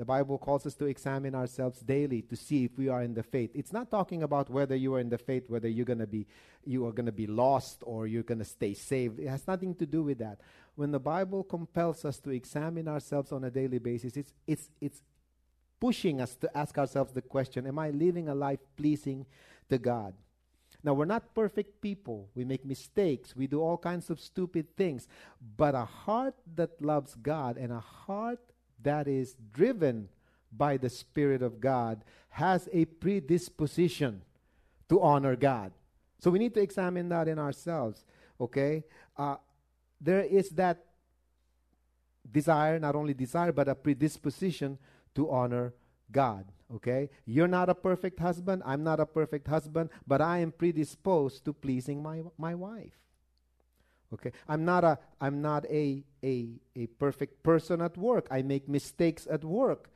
The 0.00 0.06
Bible 0.06 0.38
calls 0.38 0.64
us 0.64 0.74
to 0.76 0.86
examine 0.86 1.34
ourselves 1.34 1.80
daily 1.80 2.22
to 2.22 2.34
see 2.34 2.64
if 2.64 2.78
we 2.78 2.88
are 2.88 3.02
in 3.02 3.12
the 3.12 3.22
faith. 3.22 3.50
It's 3.54 3.72
not 3.72 3.90
talking 3.90 4.22
about 4.22 4.48
whether 4.48 4.74
you 4.74 4.94
are 4.94 5.00
in 5.00 5.10
the 5.10 5.18
faith, 5.18 5.44
whether 5.48 5.68
you're 5.68 5.84
to 5.84 6.06
be 6.06 6.26
you 6.64 6.86
are 6.86 6.92
going 6.92 7.04
to 7.04 7.12
be 7.12 7.26
lost 7.26 7.82
or 7.84 8.06
you're 8.06 8.22
going 8.22 8.38
to 8.38 8.44
stay 8.46 8.72
saved. 8.72 9.20
It 9.20 9.28
has 9.28 9.46
nothing 9.46 9.74
to 9.74 9.84
do 9.84 10.02
with 10.02 10.18
that. 10.18 10.40
When 10.74 10.90
the 10.90 10.98
Bible 10.98 11.44
compels 11.44 12.06
us 12.06 12.18
to 12.20 12.30
examine 12.30 12.88
ourselves 12.88 13.30
on 13.30 13.44
a 13.44 13.50
daily 13.50 13.78
basis, 13.78 14.16
it's 14.16 14.32
it's 14.46 14.70
it's 14.80 15.02
pushing 15.78 16.20
us 16.20 16.34
to 16.36 16.56
ask 16.56 16.78
ourselves 16.78 17.12
the 17.12 17.22
question, 17.22 17.66
am 17.66 17.78
I 17.78 17.90
living 17.90 18.28
a 18.28 18.34
life 18.34 18.60
pleasing 18.76 19.26
to 19.68 19.76
God? 19.76 20.14
Now, 20.82 20.94
we're 20.94 21.04
not 21.04 21.34
perfect 21.34 21.80
people. 21.80 22.28
We 22.34 22.44
make 22.44 22.64
mistakes. 22.64 23.36
We 23.36 23.46
do 23.46 23.60
all 23.60 23.76
kinds 23.76 24.08
of 24.08 24.18
stupid 24.18 24.76
things. 24.76 25.06
But 25.56 25.74
a 25.74 25.84
heart 25.84 26.34
that 26.54 26.80
loves 26.80 27.14
God 27.14 27.58
and 27.58 27.72
a 27.72 27.80
heart 27.80 28.40
that 28.82 29.06
is 29.06 29.36
driven 29.52 30.08
by 30.52 30.76
the 30.76 30.88
Spirit 30.88 31.42
of 31.42 31.60
God 31.60 32.02
has 32.30 32.68
a 32.72 32.86
predisposition 32.86 34.22
to 34.88 35.00
honor 35.00 35.36
God. 35.36 35.72
So 36.18 36.30
we 36.30 36.38
need 36.38 36.54
to 36.54 36.60
examine 36.60 37.08
that 37.10 37.28
in 37.28 37.38
ourselves. 37.38 38.04
Okay? 38.40 38.84
Uh, 39.16 39.36
there 40.00 40.22
is 40.22 40.50
that 40.50 40.84
desire, 42.30 42.78
not 42.78 42.94
only 42.94 43.14
desire, 43.14 43.52
but 43.52 43.68
a 43.68 43.74
predisposition 43.74 44.78
to 45.14 45.30
honor 45.30 45.74
God. 46.10 46.46
Okay? 46.74 47.10
You're 47.24 47.48
not 47.48 47.68
a 47.68 47.74
perfect 47.74 48.20
husband. 48.20 48.62
I'm 48.64 48.84
not 48.84 49.00
a 49.00 49.06
perfect 49.06 49.48
husband, 49.48 49.90
but 50.06 50.20
I 50.20 50.38
am 50.38 50.52
predisposed 50.52 51.44
to 51.44 51.52
pleasing 51.52 52.02
my, 52.02 52.22
my 52.38 52.54
wife. 52.54 52.98
Okay? 54.12 54.32
I'm 54.48 54.64
not 54.64 54.84
a 54.84 54.98
I'm 55.20 55.40
not 55.40 55.66
a, 55.66 56.04
a 56.24 56.48
a 56.74 56.86
perfect 56.86 57.42
person 57.42 57.80
at 57.80 57.96
work. 57.96 58.26
I 58.30 58.42
make 58.42 58.68
mistakes 58.68 59.26
at 59.30 59.44
work. 59.44 59.90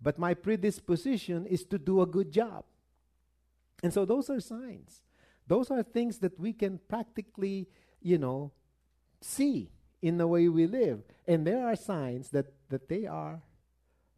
But 0.00 0.18
my 0.18 0.34
predisposition 0.34 1.46
is 1.46 1.64
to 1.64 1.78
do 1.78 2.00
a 2.00 2.06
good 2.06 2.32
job. 2.32 2.64
And 3.82 3.92
so 3.92 4.04
those 4.04 4.30
are 4.30 4.40
signs. 4.40 5.02
Those 5.46 5.70
are 5.70 5.82
things 5.82 6.18
that 6.18 6.38
we 6.38 6.52
can 6.52 6.78
practically, 6.88 7.68
you 8.00 8.18
know, 8.18 8.52
see 9.20 9.70
in 10.00 10.16
the 10.16 10.26
way 10.26 10.48
we 10.48 10.66
live. 10.66 11.02
And 11.26 11.46
there 11.46 11.66
are 11.66 11.76
signs 11.76 12.30
that, 12.30 12.52
that 12.70 12.88
they 12.88 13.06
are 13.06 13.42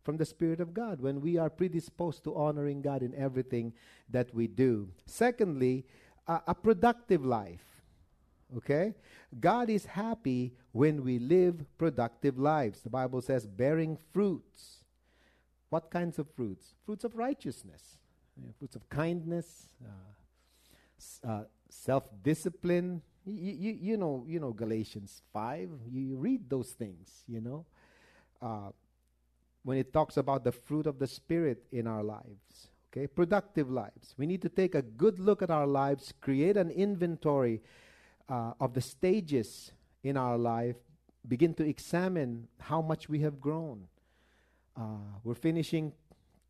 from 0.03 0.17
the 0.17 0.25
Spirit 0.25 0.61
of 0.61 0.75
God 0.75 1.01
when 1.01 1.21
we 1.21 1.39
are 1.39 1.51
predisposed 1.51 2.25
to 2.25 2.35
honoring 2.35 2.83
God 2.83 3.03
in 3.03 3.15
everything 3.15 3.73
that 4.11 4.35
we 4.35 4.47
do. 4.47 4.89
Secondly, 5.07 5.85
uh, 6.27 6.41
a 6.47 6.55
productive 6.55 7.25
life. 7.25 7.65
Okay? 8.57 8.95
God 9.41 9.71
is 9.71 9.87
happy 9.87 10.53
when 10.73 11.03
we 11.03 11.19
live 11.19 11.65
productive 11.79 12.39
lives. 12.39 12.83
The 12.83 12.91
Bible 12.91 13.21
says, 13.21 13.47
bearing 13.47 13.99
fruits. 14.13 14.85
What 15.71 15.91
kinds 15.91 16.19
of 16.19 16.29
fruits? 16.37 16.75
Fruits 16.85 17.05
of 17.05 17.15
righteousness, 17.15 17.97
fruits 18.59 18.77
of 18.77 18.89
kindness, 18.91 19.69
uh, 19.83 21.27
uh, 21.27 21.45
self 21.71 22.05
discipline. 22.23 23.01
You, 23.25 23.53
you, 23.53 23.79
you, 23.81 23.97
know, 23.97 24.25
you 24.29 24.39
know 24.39 24.53
Galatians 24.53 25.23
5. 25.33 25.71
You 25.91 26.17
read 26.17 26.51
those 26.51 26.73
things, 26.73 27.25
you 27.27 27.41
know. 27.41 27.65
When 29.65 29.79
it 29.79 29.93
talks 29.93 30.17
about 30.17 30.45
the 30.45 30.53
fruit 30.53 30.87
of 30.87 30.99
the 30.99 31.07
Spirit 31.07 31.65
in 31.71 31.87
our 31.87 32.03
lives. 32.03 32.69
Okay, 32.93 33.07
productive 33.07 33.71
lives. 33.71 34.15
We 34.19 34.27
need 34.27 34.43
to 34.43 34.51
take 34.51 34.75
a 34.75 34.83
good 34.83 35.19
look 35.19 35.41
at 35.41 35.51
our 35.51 35.67
lives, 35.67 36.13
create 36.21 36.59
an 36.59 36.71
inventory 36.71 37.63
uh, 38.29 38.53
of 38.61 38.75
the 38.75 38.83
stages 38.83 39.73
in 40.03 40.17
our 40.17 40.37
life, 40.37 40.77
begin 41.27 41.55
to 41.55 41.67
examine 41.67 42.49
how 42.61 42.83
much 42.83 43.09
we 43.09 43.21
have 43.21 43.41
grown. 43.41 43.87
Uh, 44.77 45.21
we're 45.25 45.35
finishing 45.35 45.93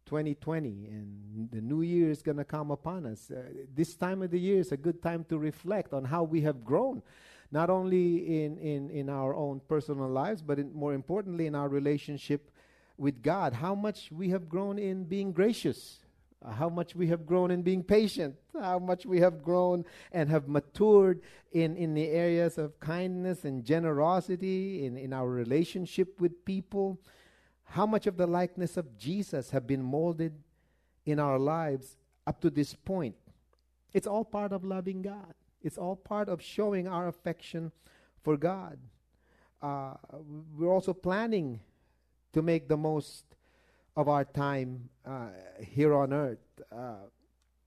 2020 0.06 0.68
and 0.90 1.48
the 1.50 1.60
new 1.60 1.82
year 1.82 2.10
is 2.10 2.22
going 2.22 2.36
to 2.36 2.44
come 2.44 2.70
upon 2.70 3.06
us. 3.06 3.30
Uh, 3.30 3.42
this 3.74 3.94
time 3.94 4.22
of 4.22 4.30
the 4.30 4.38
year 4.38 4.58
is 4.58 4.72
a 4.72 4.76
good 4.76 5.02
time 5.02 5.24
to 5.28 5.38
reflect 5.38 5.92
on 5.92 6.04
how 6.04 6.22
we 6.22 6.40
have 6.40 6.64
grown, 6.64 7.02
not 7.50 7.70
only 7.70 8.44
in, 8.44 8.58
in, 8.58 8.90
in 8.90 9.08
our 9.08 9.34
own 9.34 9.60
personal 9.68 10.08
lives, 10.08 10.42
but 10.42 10.58
in, 10.58 10.72
more 10.74 10.92
importantly 10.92 11.46
in 11.46 11.54
our 11.54 11.68
relationship 11.68 12.50
with 12.96 13.22
God, 13.22 13.52
how 13.54 13.74
much 13.74 14.10
we 14.12 14.30
have 14.30 14.48
grown 14.48 14.78
in 14.78 15.04
being 15.04 15.32
gracious, 15.32 15.98
how 16.56 16.68
much 16.68 16.94
we 16.94 17.06
have 17.08 17.24
grown 17.26 17.50
in 17.50 17.62
being 17.62 17.82
patient, 17.82 18.34
how 18.60 18.78
much 18.78 19.06
we 19.06 19.20
have 19.20 19.42
grown 19.42 19.84
and 20.10 20.28
have 20.28 20.48
matured 20.48 21.20
in, 21.52 21.76
in 21.76 21.94
the 21.94 22.08
areas 22.08 22.58
of 22.58 22.78
kindness 22.80 23.44
and 23.44 23.64
generosity, 23.64 24.84
in, 24.84 24.96
in 24.96 25.12
our 25.12 25.28
relationship 25.28 26.20
with 26.20 26.44
people, 26.44 27.00
how 27.64 27.86
much 27.86 28.06
of 28.06 28.16
the 28.16 28.26
likeness 28.26 28.76
of 28.76 28.96
Jesus 28.98 29.50
have 29.50 29.66
been 29.66 29.82
molded 29.82 30.34
in 31.06 31.18
our 31.18 31.38
lives 31.38 31.96
up 32.26 32.40
to 32.40 32.50
this 32.50 32.74
point. 32.74 33.16
It's 33.92 34.06
all 34.06 34.24
part 34.24 34.52
of 34.52 34.64
loving 34.64 35.02
God. 35.02 35.34
It's 35.62 35.78
all 35.78 35.96
part 35.96 36.28
of 36.28 36.42
showing 36.42 36.88
our 36.88 37.08
affection 37.08 37.72
for 38.22 38.36
God. 38.36 38.78
Uh, 39.60 39.94
we're 40.56 40.72
also 40.72 40.92
planning 40.92 41.60
to 42.32 42.42
make 42.42 42.68
the 42.68 42.76
most 42.76 43.24
of 43.96 44.08
our 44.08 44.24
time 44.24 44.88
uh, 45.06 45.28
here 45.60 45.94
on 45.94 46.12
earth. 46.12 46.38
Uh, 46.70 46.94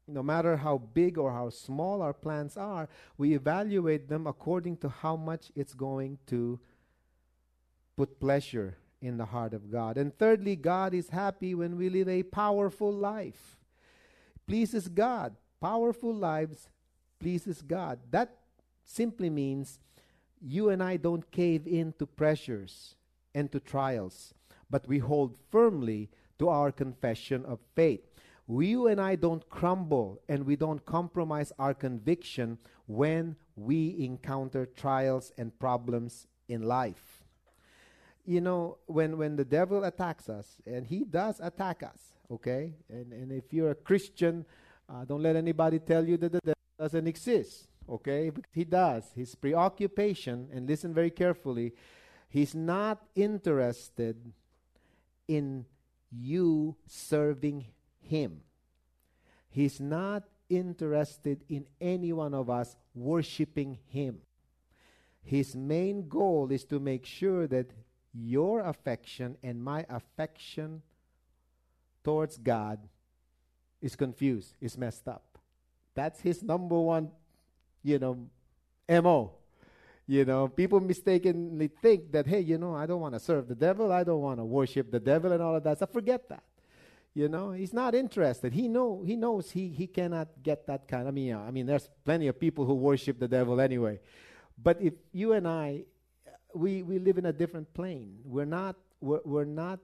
no 0.08 0.22
matter 0.22 0.58
how 0.58 0.78
big 0.78 1.18
or 1.18 1.32
how 1.32 1.50
small 1.50 2.02
our 2.02 2.14
plans 2.14 2.58
are, 2.58 2.88
we 3.18 3.34
evaluate 3.34 4.08
them 4.08 4.28
according 4.28 4.78
to 4.78 4.90
how 4.90 5.16
much 5.16 5.52
it's 5.56 5.74
going 5.74 6.18
to 6.28 6.60
put 7.96 8.20
pleasure 8.20 8.78
in 9.02 9.18
the 9.18 9.26
heart 9.26 9.54
of 9.54 9.72
God. 9.72 9.98
And 9.98 10.16
thirdly, 10.18 10.56
God 10.56 10.94
is 10.94 11.10
happy 11.10 11.56
when 11.56 11.78
we 11.78 11.90
live 11.90 12.10
a 12.10 12.24
powerful 12.24 12.92
life. 12.92 13.58
Pleases 14.48 14.88
God. 14.88 15.36
Powerful 15.62 16.14
lives 16.14 16.70
pleases 17.20 17.62
God. 17.62 18.00
That 18.12 18.36
simply 18.84 19.30
means 19.30 19.80
you 20.40 20.70
and 20.70 20.84
I 20.84 20.98
don't 20.98 21.30
cave 21.32 21.66
in 21.66 21.94
to 21.98 22.06
pressures 22.06 22.96
and 23.34 23.52
to 23.52 23.60
trials, 23.60 24.34
but 24.70 24.88
we 24.88 25.00
hold 25.00 25.38
firmly 25.52 26.10
to 26.40 26.50
our 26.50 26.72
confession 26.72 27.46
of 27.46 27.60
faith. 27.76 28.02
We, 28.48 28.68
you 28.68 28.88
and 28.88 29.02
I 29.02 29.16
don't 29.16 29.48
crumble 29.50 30.22
and 30.30 30.46
we 30.46 30.56
don't 30.56 30.86
compromise 30.86 31.52
our 31.58 31.74
conviction 31.74 32.58
when 32.88 33.36
we 33.56 33.96
encounter 34.00 34.66
trials 34.66 35.32
and 35.38 35.58
problems 35.58 36.28
in 36.48 36.62
life. 36.64 37.24
You 38.26 38.42
know, 38.42 38.78
when, 38.88 39.18
when 39.18 39.36
the 39.36 39.46
devil 39.46 39.84
attacks 39.84 40.30
us, 40.30 40.58
and 40.66 40.86
he 40.86 41.04
does 41.04 41.40
attack 41.40 41.84
us, 41.84 42.14
okay? 42.32 42.74
And, 42.90 43.14
and 43.14 43.32
if 43.32 43.54
you're 43.54 43.72
a 43.72 43.76
Christian, 43.76 44.46
uh, 44.90 45.06
don't 45.06 45.22
let 45.22 45.36
anybody 45.36 45.80
tell 45.80 46.08
you 46.08 46.18
that 46.18 46.32
the 46.32 46.40
devil 46.40 46.56
doesn't 46.80 47.08
exist, 47.08 47.68
okay? 47.88 48.32
Because 48.32 48.52
he 48.54 48.64
does. 48.64 49.04
His 49.16 49.36
preoccupation, 49.36 50.50
and 50.52 50.68
listen 50.68 50.94
very 50.94 51.12
carefully, 51.12 51.74
he's 52.30 52.56
not 52.56 53.04
interested 53.16 54.34
in 55.28 55.66
you 56.12 56.76
serving 56.88 57.66
him. 58.00 58.42
He's 59.50 59.80
not 59.80 60.24
interested 60.50 61.44
in 61.50 61.66
any 61.80 62.14
one 62.14 62.34
of 62.34 62.50
us 62.50 62.76
worshiping 62.94 63.80
him. 63.88 64.20
His 65.22 65.56
main 65.56 66.08
goal 66.08 66.52
is 66.52 66.66
to 66.66 66.80
make 66.80 67.06
sure 67.06 67.48
that 67.48 67.72
your 68.14 68.62
affection 68.62 69.38
and 69.44 69.64
my 69.64 69.86
affection 69.90 70.82
towards 72.04 72.38
God 72.38 72.80
is 73.82 73.96
confused, 73.96 74.54
is 74.62 74.78
messed 74.78 75.08
up. 75.08 75.38
That's 75.96 76.22
his 76.22 76.44
number 76.44 76.80
one, 76.80 77.12
you 77.84 77.98
know, 78.00 78.28
MO. 78.88 79.32
You 80.08 80.24
know, 80.24 80.48
people 80.48 80.80
mistakenly 80.80 81.68
think 81.68 82.12
that, 82.12 82.28
hey, 82.28 82.42
you 82.42 82.58
know, 82.58 82.76
I 82.76 82.86
don't 82.86 83.02
want 83.02 83.16
to 83.16 83.20
serve 83.20 83.48
the 83.48 83.56
devil, 83.56 83.92
I 83.92 84.04
don't 84.04 84.22
want 84.22 84.40
to 84.40 84.46
worship 84.46 84.92
the 84.92 85.00
devil 85.00 85.32
and 85.32 85.42
all 85.42 85.56
of 85.56 85.64
that. 85.64 85.80
So 85.80 85.88
forget 85.88 86.30
that. 86.30 86.44
You 87.16 87.30
know, 87.30 87.52
he's 87.52 87.74
not 87.74 87.96
interested. 87.96 88.52
He 88.52 88.68
know 88.68 89.02
he 89.06 89.16
knows 89.16 89.50
he 89.50 89.70
he 89.70 89.88
cannot 89.88 90.28
get 90.44 90.68
that 90.68 90.86
kind. 90.86 91.08
I 91.08 91.12
mean, 91.12 91.34
uh, 91.34 91.40
I 91.40 91.50
mean, 91.50 91.66
there's 91.66 91.90
plenty 92.04 92.28
of 92.28 92.38
people 92.38 92.66
who 92.66 92.74
worship 92.74 93.20
the 93.20 93.28
devil 93.28 93.62
anyway. 93.62 94.02
But 94.62 94.82
if 94.82 94.94
you 95.14 95.32
and 95.32 95.48
I, 95.48 95.86
uh, 96.28 96.32
we 96.54 96.84
we 96.84 97.00
live 97.00 97.18
in 97.18 97.26
a 97.26 97.32
different 97.32 97.74
plane. 97.74 98.20
We're 98.26 98.44
not 98.44 98.76
we're, 99.00 99.22
we're 99.24 99.46
not 99.46 99.80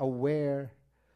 aware. 0.00 0.72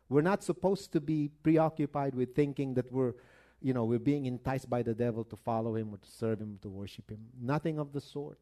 We're 0.08 0.22
not 0.22 0.42
supposed 0.42 0.92
to 0.92 1.00
be 1.00 1.28
preoccupied 1.42 2.14
with 2.14 2.34
thinking 2.34 2.74
that 2.74 2.90
we're, 2.92 3.14
you 3.60 3.74
know, 3.74 3.84
we're 3.84 3.98
being 3.98 4.26
enticed 4.26 4.70
by 4.70 4.82
the 4.82 4.94
devil 4.94 5.24
to 5.24 5.36
follow 5.36 5.74
him 5.74 5.92
or 5.92 5.98
to 5.98 6.10
serve 6.10 6.40
him, 6.40 6.58
or 6.58 6.62
to 6.62 6.68
worship 6.68 7.10
him. 7.10 7.18
Nothing 7.40 7.78
of 7.78 7.92
the 7.92 8.00
sort. 8.00 8.38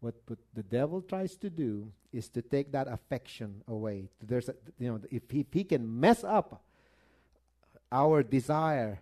What, 0.00 0.14
what 0.26 0.38
the 0.54 0.62
devil 0.62 1.02
tries 1.02 1.36
to 1.36 1.50
do 1.50 1.92
is 2.12 2.28
to 2.30 2.42
take 2.42 2.72
that 2.72 2.88
affection 2.88 3.62
away. 3.68 4.08
There's 4.22 4.48
a, 4.48 4.54
you 4.78 4.90
know, 4.90 5.00
if 5.10 5.30
he, 5.30 5.40
if 5.40 5.52
he 5.52 5.62
can 5.62 6.00
mess 6.00 6.24
up 6.24 6.62
our 7.92 8.22
desire 8.22 9.00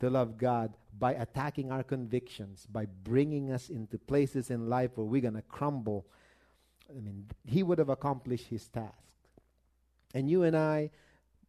to 0.00 0.10
love 0.10 0.36
God 0.36 0.74
by 0.98 1.14
attacking 1.14 1.72
our 1.72 1.82
convictions, 1.82 2.66
by 2.70 2.86
bringing 3.02 3.50
us 3.50 3.70
into 3.70 3.98
places 3.98 4.50
in 4.50 4.68
life 4.68 4.90
where 4.94 5.06
we're 5.06 5.22
going 5.22 5.34
to 5.34 5.42
crumble, 5.42 6.06
I 6.90 7.00
mean, 7.00 7.26
he 7.46 7.62
would 7.62 7.78
have 7.78 7.88
accomplished 7.88 8.46
his 8.48 8.68
task. 8.68 8.92
And 10.14 10.30
you 10.30 10.42
and 10.42 10.56
I 10.56 10.90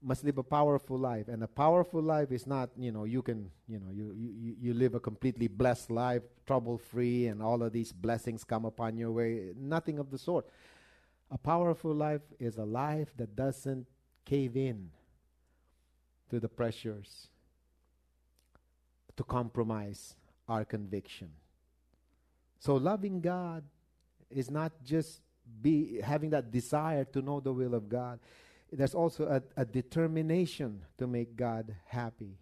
must 0.01 0.23
live 0.23 0.37
a 0.37 0.43
powerful 0.43 0.97
life. 0.97 1.27
And 1.27 1.43
a 1.43 1.47
powerful 1.47 2.01
life 2.01 2.31
is 2.31 2.45
not, 2.45 2.69
you 2.77 2.91
know, 2.91 3.05
you 3.05 3.21
can, 3.21 3.49
you 3.67 3.79
know, 3.79 3.91
you, 3.91 4.13
you, 4.15 4.55
you 4.59 4.73
live 4.73 4.95
a 4.95 4.99
completely 4.99 5.47
blessed 5.47 5.89
life, 5.89 6.21
trouble 6.45 6.77
free, 6.77 7.27
and 7.27 7.41
all 7.41 7.63
of 7.63 7.73
these 7.73 7.91
blessings 7.91 8.43
come 8.43 8.65
upon 8.65 8.97
your 8.97 9.11
way. 9.11 9.53
Nothing 9.57 9.99
of 9.99 10.11
the 10.11 10.17
sort. 10.17 10.47
A 11.31 11.37
powerful 11.37 11.93
life 11.93 12.21
is 12.39 12.57
a 12.57 12.63
life 12.63 13.09
that 13.17 13.35
doesn't 13.35 13.87
cave 14.23 14.55
in 14.55 14.89
to 16.29 16.39
the 16.39 16.47
pressures 16.47 17.27
to 19.15 19.23
compromise 19.23 20.15
our 20.47 20.63
conviction. 20.63 21.29
So 22.59 22.75
loving 22.75 23.19
God 23.21 23.63
is 24.29 24.51
not 24.51 24.71
just 24.83 25.21
be 25.61 25.99
having 26.01 26.29
that 26.31 26.51
desire 26.51 27.05
to 27.05 27.21
know 27.21 27.39
the 27.39 27.53
will 27.53 27.73
of 27.73 27.89
God 27.89 28.19
there's 28.71 28.95
also 28.95 29.25
a, 29.25 29.61
a, 29.61 29.65
determination 29.65 30.81
to 30.97 31.07
make 31.07 31.35
God 31.35 31.75
happy. 31.85 32.37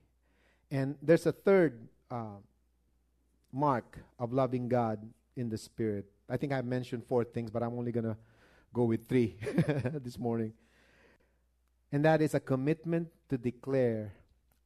And 0.72 0.96
there's 1.02 1.26
a 1.26 1.32
third 1.32 1.88
uh, 2.10 2.38
mark 3.52 4.00
of 4.20 4.34
loving 4.34 4.68
God 4.68 5.00
in 5.36 5.50
the 5.50 5.58
Spirit. 5.58 6.06
I 6.30 6.38
think 6.38 6.52
I 6.52 6.62
mentioned 6.62 7.04
four 7.08 7.24
things, 7.24 7.52
but 7.52 7.62
I'm 7.62 7.78
only 7.78 7.92
going 7.92 8.06
to 8.06 8.18
go 8.74 8.84
with 8.84 9.08
three 9.08 9.38
this 10.04 10.18
morning. 10.18 10.54
And 11.92 12.04
that 12.06 12.22
is 12.22 12.34
a 12.34 12.40
commitment 12.40 13.10
to 13.30 13.38
declare 13.38 14.14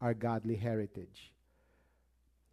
our 0.02 0.14
godly 0.14 0.56
heritage. 0.56 1.34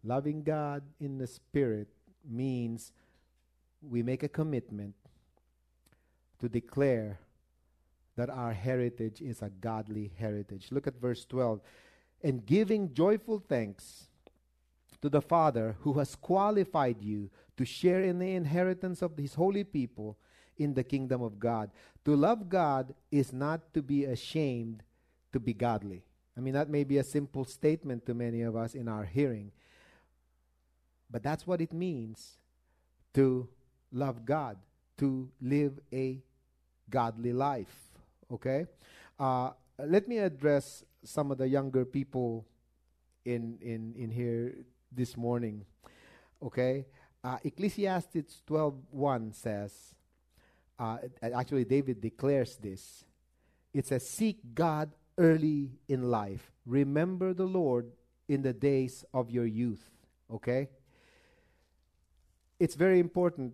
Loving 0.03 0.43
God 0.43 0.83
in 0.99 1.17
the 1.17 1.27
Spirit 1.27 1.87
means 2.29 2.91
we 3.81 4.03
make 4.03 4.23
a 4.23 4.29
commitment 4.29 4.93
to 6.39 6.49
declare 6.49 7.19
that 8.17 8.29
our 8.29 8.51
heritage 8.51 9.21
is 9.21 9.41
a 9.41 9.49
godly 9.49 10.11
heritage. 10.17 10.67
Look 10.71 10.87
at 10.87 10.99
verse 10.99 11.23
12. 11.25 11.61
And 12.23 12.45
giving 12.45 12.93
joyful 12.93 13.41
thanks 13.47 14.07
to 15.01 15.09
the 15.09 15.21
Father 15.21 15.77
who 15.81 15.93
has 15.93 16.15
qualified 16.15 17.01
you 17.01 17.29
to 17.55 17.63
share 17.63 18.01
in 18.01 18.19
the 18.19 18.33
inheritance 18.33 19.01
of 19.01 19.15
his 19.15 19.35
holy 19.35 19.63
people 19.63 20.17
in 20.57 20.73
the 20.73 20.83
kingdom 20.83 21.21
of 21.21 21.39
God. 21.39 21.69
To 22.05 22.15
love 22.15 22.49
God 22.49 22.93
is 23.11 23.31
not 23.31 23.73
to 23.75 23.81
be 23.81 24.05
ashamed 24.05 24.83
to 25.31 25.39
be 25.39 25.53
godly. 25.53 26.03
I 26.35 26.39
mean, 26.39 26.53
that 26.55 26.69
may 26.69 26.83
be 26.83 26.97
a 26.97 27.03
simple 27.03 27.45
statement 27.45 28.05
to 28.07 28.13
many 28.13 28.41
of 28.41 28.55
us 28.55 28.73
in 28.73 28.87
our 28.87 29.05
hearing, 29.05 29.51
but 31.09 31.23
that's 31.23 31.45
what 31.45 31.61
it 31.61 31.73
means 31.73 32.37
to 33.13 33.47
love 33.91 34.25
God, 34.25 34.57
to 34.97 35.29
live 35.41 35.79
a 35.91 36.19
godly 36.89 37.33
life. 37.33 37.86
Okay? 38.31 38.65
Uh, 39.19 39.51
let 39.79 40.07
me 40.07 40.17
address 40.17 40.83
some 41.03 41.31
of 41.31 41.37
the 41.37 41.47
younger 41.47 41.85
people 41.85 42.45
in, 43.25 43.57
in, 43.61 43.93
in 43.97 44.09
here 44.09 44.55
this 44.91 45.15
morning. 45.15 45.65
Okay? 46.41 46.85
Uh, 47.23 47.37
Ecclesiastes 47.43 48.41
12.1 48.47 49.33
says, 49.35 49.95
uh, 50.79 50.97
actually 51.21 51.65
David 51.65 52.01
declares 52.01 52.57
this. 52.57 53.05
It 53.73 53.87
says, 53.87 54.07
Seek 54.07 54.39
God 54.53 54.91
early 55.17 55.71
in 55.87 56.09
life. 56.09 56.51
Remember 56.65 57.33
the 57.33 57.45
Lord 57.45 57.91
in 58.27 58.41
the 58.41 58.53
days 58.53 59.03
of 59.13 59.31
your 59.31 59.45
youth. 59.45 59.89
Okay? 60.31 60.69
It's 62.59 62.75
very 62.75 62.99
important 62.99 63.53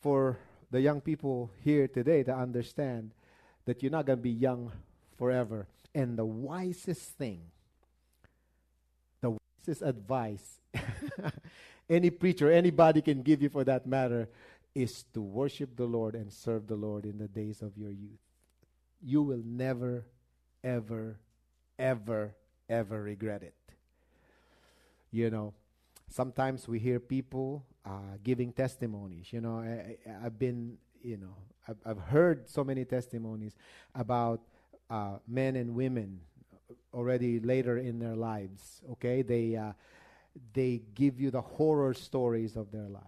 for 0.00 0.38
the 0.70 0.80
young 0.80 1.00
people 1.00 1.50
here 1.62 1.88
today 1.88 2.22
to 2.22 2.34
understand 2.34 3.12
that 3.66 3.82
you're 3.82 3.92
not 3.92 4.06
going 4.06 4.18
to 4.18 4.22
be 4.22 4.30
young 4.30 4.72
forever. 5.18 5.66
And 5.94 6.18
the 6.18 6.24
wisest 6.24 7.10
thing, 7.18 7.42
the 9.20 9.30
wisest 9.30 9.82
advice 9.82 10.60
any 11.88 12.10
preacher, 12.10 12.50
anybody 12.50 13.00
can 13.00 13.22
give 13.22 13.42
you 13.42 13.48
for 13.48 13.64
that 13.64 13.86
matter, 13.86 14.28
is 14.74 15.04
to 15.14 15.20
worship 15.22 15.76
the 15.76 15.84
Lord 15.86 16.14
and 16.14 16.32
serve 16.32 16.66
the 16.66 16.76
Lord 16.76 17.04
in 17.04 17.18
the 17.18 17.28
days 17.28 17.62
of 17.62 17.76
your 17.76 17.90
youth. 17.90 18.20
You 19.02 19.22
will 19.22 19.42
never, 19.44 20.04
ever, 20.62 21.18
ever, 21.78 22.34
ever 22.68 23.02
regret 23.02 23.42
it. 23.42 23.54
You 25.10 25.30
know, 25.30 25.54
sometimes 26.10 26.68
we 26.68 26.78
hear 26.78 27.00
people 27.00 27.64
uh, 27.84 28.18
giving 28.22 28.52
testimonies. 28.52 29.32
You 29.32 29.40
know, 29.40 29.58
I, 29.60 29.96
have 30.22 30.38
been 30.38 30.76
you 31.02 31.16
know, 31.16 31.36
I've, 31.68 31.76
I've 31.84 31.98
heard 31.98 32.48
so 32.48 32.64
many 32.64 32.84
testimonies 32.84 33.56
about 33.94 34.40
uh, 34.90 35.18
men 35.26 35.56
and 35.56 35.74
women 35.74 36.20
already 36.94 37.40
later 37.40 37.78
in 37.78 37.98
their 37.98 38.16
lives. 38.16 38.82
Okay, 38.92 39.22
they 39.22 39.56
uh, 39.56 39.72
they 40.52 40.82
give 40.94 41.20
you 41.20 41.30
the 41.30 41.40
horror 41.40 41.94
stories 41.94 42.56
of 42.56 42.70
their 42.70 42.88
lives. 42.88 43.06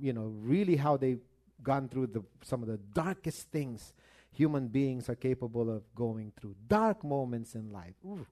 You 0.00 0.12
know, 0.12 0.32
really 0.40 0.76
how 0.76 0.96
they've 0.96 1.20
gone 1.62 1.88
through 1.88 2.08
the 2.08 2.22
some 2.42 2.62
of 2.62 2.68
the 2.68 2.78
darkest 2.94 3.50
things 3.50 3.92
human 4.32 4.68
beings 4.68 5.08
are 5.08 5.14
capable 5.16 5.70
of 5.70 5.82
going 5.94 6.32
through. 6.40 6.54
Dark 6.68 7.04
moments 7.04 7.54
in 7.54 7.72
life. 7.72 7.94
Ooh, 8.06 8.26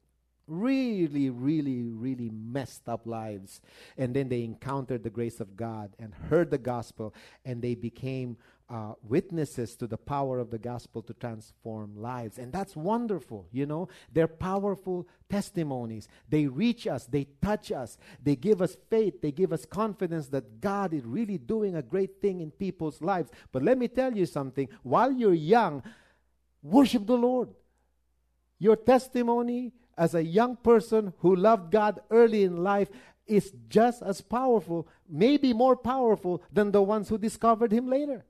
really, 0.47 1.29
really, 1.31 1.83
really 1.83 2.31
messed 2.31 2.89
up 2.89 3.07
lives. 3.07 3.61
And 3.97 4.15
then 4.15 4.29
they 4.29 4.43
encountered 4.43 5.03
the 5.03 5.11
grace 5.11 5.41
of 5.41 5.57
God 5.57 5.95
and 5.99 6.15
heard 6.15 6.51
the 6.51 6.59
gospel, 6.59 7.15
and 7.45 7.61
they 7.63 7.75
became 7.75 8.37
uh, 8.71 8.93
witnesses 9.03 9.75
to 9.77 9.87
the 9.87 9.97
power 9.97 10.39
of 10.39 10.51
the 10.51 10.59
gospel 10.59 11.01
to 11.03 11.15
transform 11.15 11.97
lives. 11.97 12.39
And 12.39 12.53
that's 12.53 12.77
wonderful, 12.77 13.47
you 13.51 13.65
know. 13.65 13.89
They're 14.13 14.29
powerful 14.29 15.09
testimonies. 15.31 16.09
They 16.29 16.47
reach 16.47 16.87
us, 16.87 17.07
they 17.07 17.29
touch 17.43 17.73
us, 17.73 17.97
they 18.23 18.37
give 18.37 18.61
us 18.61 18.77
faith, 18.91 19.23
they 19.23 19.33
give 19.33 19.53
us 19.53 19.65
confidence 19.65 20.29
that 20.29 20.61
God 20.61 20.93
is 20.93 21.05
really 21.05 21.39
doing 21.39 21.77
a 21.77 21.83
great 21.83 22.21
thing 22.21 22.41
in 22.41 22.51
people's 22.51 23.01
lives. 23.01 23.31
But 23.53 23.63
let 23.63 23.79
me 23.79 23.89
tell 23.89 24.15
you 24.15 24.27
something 24.27 24.69
while 24.83 25.13
you're 25.13 25.33
young, 25.33 25.83
worship 26.63 27.07
the 27.07 27.17
Lord. 27.17 27.49
Your 28.59 28.77
testimony 28.77 29.73
as 29.97 30.15
a 30.15 30.23
young 30.23 30.57
person 30.57 31.15
who 31.19 31.37
loved 31.37 31.71
God 31.71 32.01
early 32.11 32.45
in 32.45 32.63
life 32.63 32.91
is 33.27 33.53
just 33.69 34.03
as 34.03 34.21
powerful, 34.21 34.89
maybe 35.09 35.53
more 35.53 35.77
powerful 35.77 36.43
than 36.53 36.71
the 36.71 36.83
ones 36.83 37.09
who 37.09 37.19
discovered 37.19 37.73
Him 37.73 37.89
later. 37.89 38.25